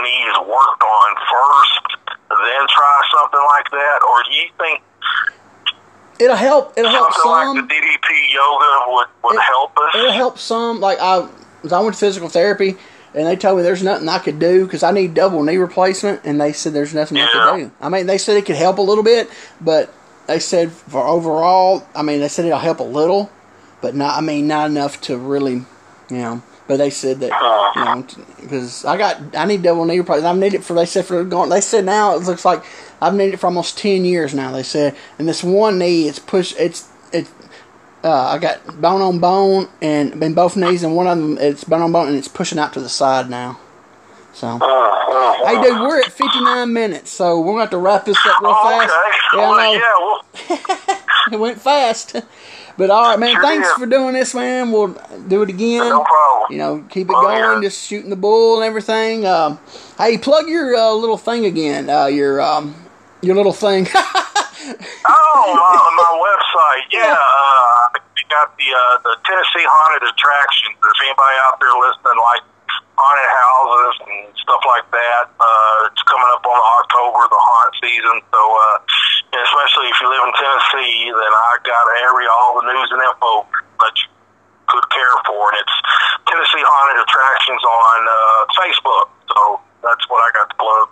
[0.00, 1.84] knees worked on first,
[2.30, 4.80] then try something like that, or do you think
[6.18, 6.74] It'll help.
[6.76, 7.30] It'll help some.
[7.56, 9.94] like the DDP yoga would would It- help us?
[9.94, 10.80] It'll help some.
[10.80, 11.26] Like I,
[11.70, 12.76] I went to physical therapy,
[13.14, 16.20] and they told me there's nothing I could do because I need double knee replacement,
[16.24, 17.28] and they said there's nothing I Yeah.
[17.52, 17.70] could do.
[17.80, 19.92] I mean, they said it could help a little bit, but
[20.26, 23.30] they said for overall, I mean, they said it'll help a little,
[23.80, 24.16] but not.
[24.16, 25.54] I mean, not enough to really,
[26.10, 26.42] you know.
[26.68, 27.32] But they said that
[27.74, 28.06] you know
[28.40, 30.36] because I got I need double knee replacement.
[30.36, 31.50] I need it for they said for going.
[31.50, 32.62] They said now it looks like
[33.02, 34.52] I've needed it for almost ten years now.
[34.52, 37.30] They said, and this one knee it's push it's it's
[38.04, 41.64] uh, I got bone on bone and been both knees, and one of them it's
[41.64, 43.58] bone on bone, and it's pushing out to the side now.
[44.34, 48.06] So, Uh, uh, hey, dude, we're at 59 minutes, so we're gonna have to wrap
[48.06, 48.92] this up real oh, fast.
[48.92, 49.36] okay.
[49.36, 49.74] Yeah, well,
[50.48, 50.98] yeah, well,
[51.32, 52.16] it went fast,
[52.78, 53.32] but all right, man.
[53.34, 54.72] Sure thanks for doing this, man.
[54.72, 54.96] We'll
[55.28, 55.80] do it again.
[55.80, 56.50] no problem.
[56.50, 57.60] You know, keep it Oh, going, yeah.
[57.68, 59.26] just shooting the bull and everything.
[59.26, 59.58] Um,
[59.98, 61.90] hey, plug your uh, little thing again.
[61.90, 62.74] Uh, your um,
[63.22, 63.86] your little thing.
[64.62, 66.86] Oh, my, my website.
[66.94, 70.78] Yeah, uh, you got the uh, the Tennessee haunted attractions.
[70.78, 72.46] If anybody out there listening like
[72.94, 78.22] haunted houses and stuff like that, uh, it's coming up on October, the haunt season.
[78.30, 78.76] So, uh,
[79.34, 83.42] especially if you live in Tennessee, then I got every all the news and info
[83.82, 84.08] that you
[84.70, 85.76] could care for, and it's
[86.30, 88.14] Tennessee haunted attractions on uh,
[88.62, 89.06] Facebook.
[89.26, 89.40] So
[89.82, 90.86] that's what I got to plug.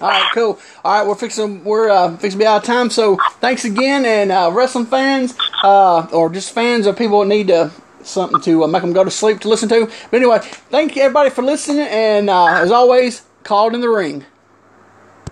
[0.00, 0.58] All right, cool.
[0.84, 2.90] All right, we're fixing we're uh, fixing to be out of time.
[2.90, 7.48] So thanks again, and uh, wrestling fans, uh, or just fans of people that need
[7.48, 7.70] to
[8.02, 9.86] something to uh, make them go to sleep to listen to.
[10.10, 14.24] But anyway, thank you everybody for listening, and uh, as always, called in the ring.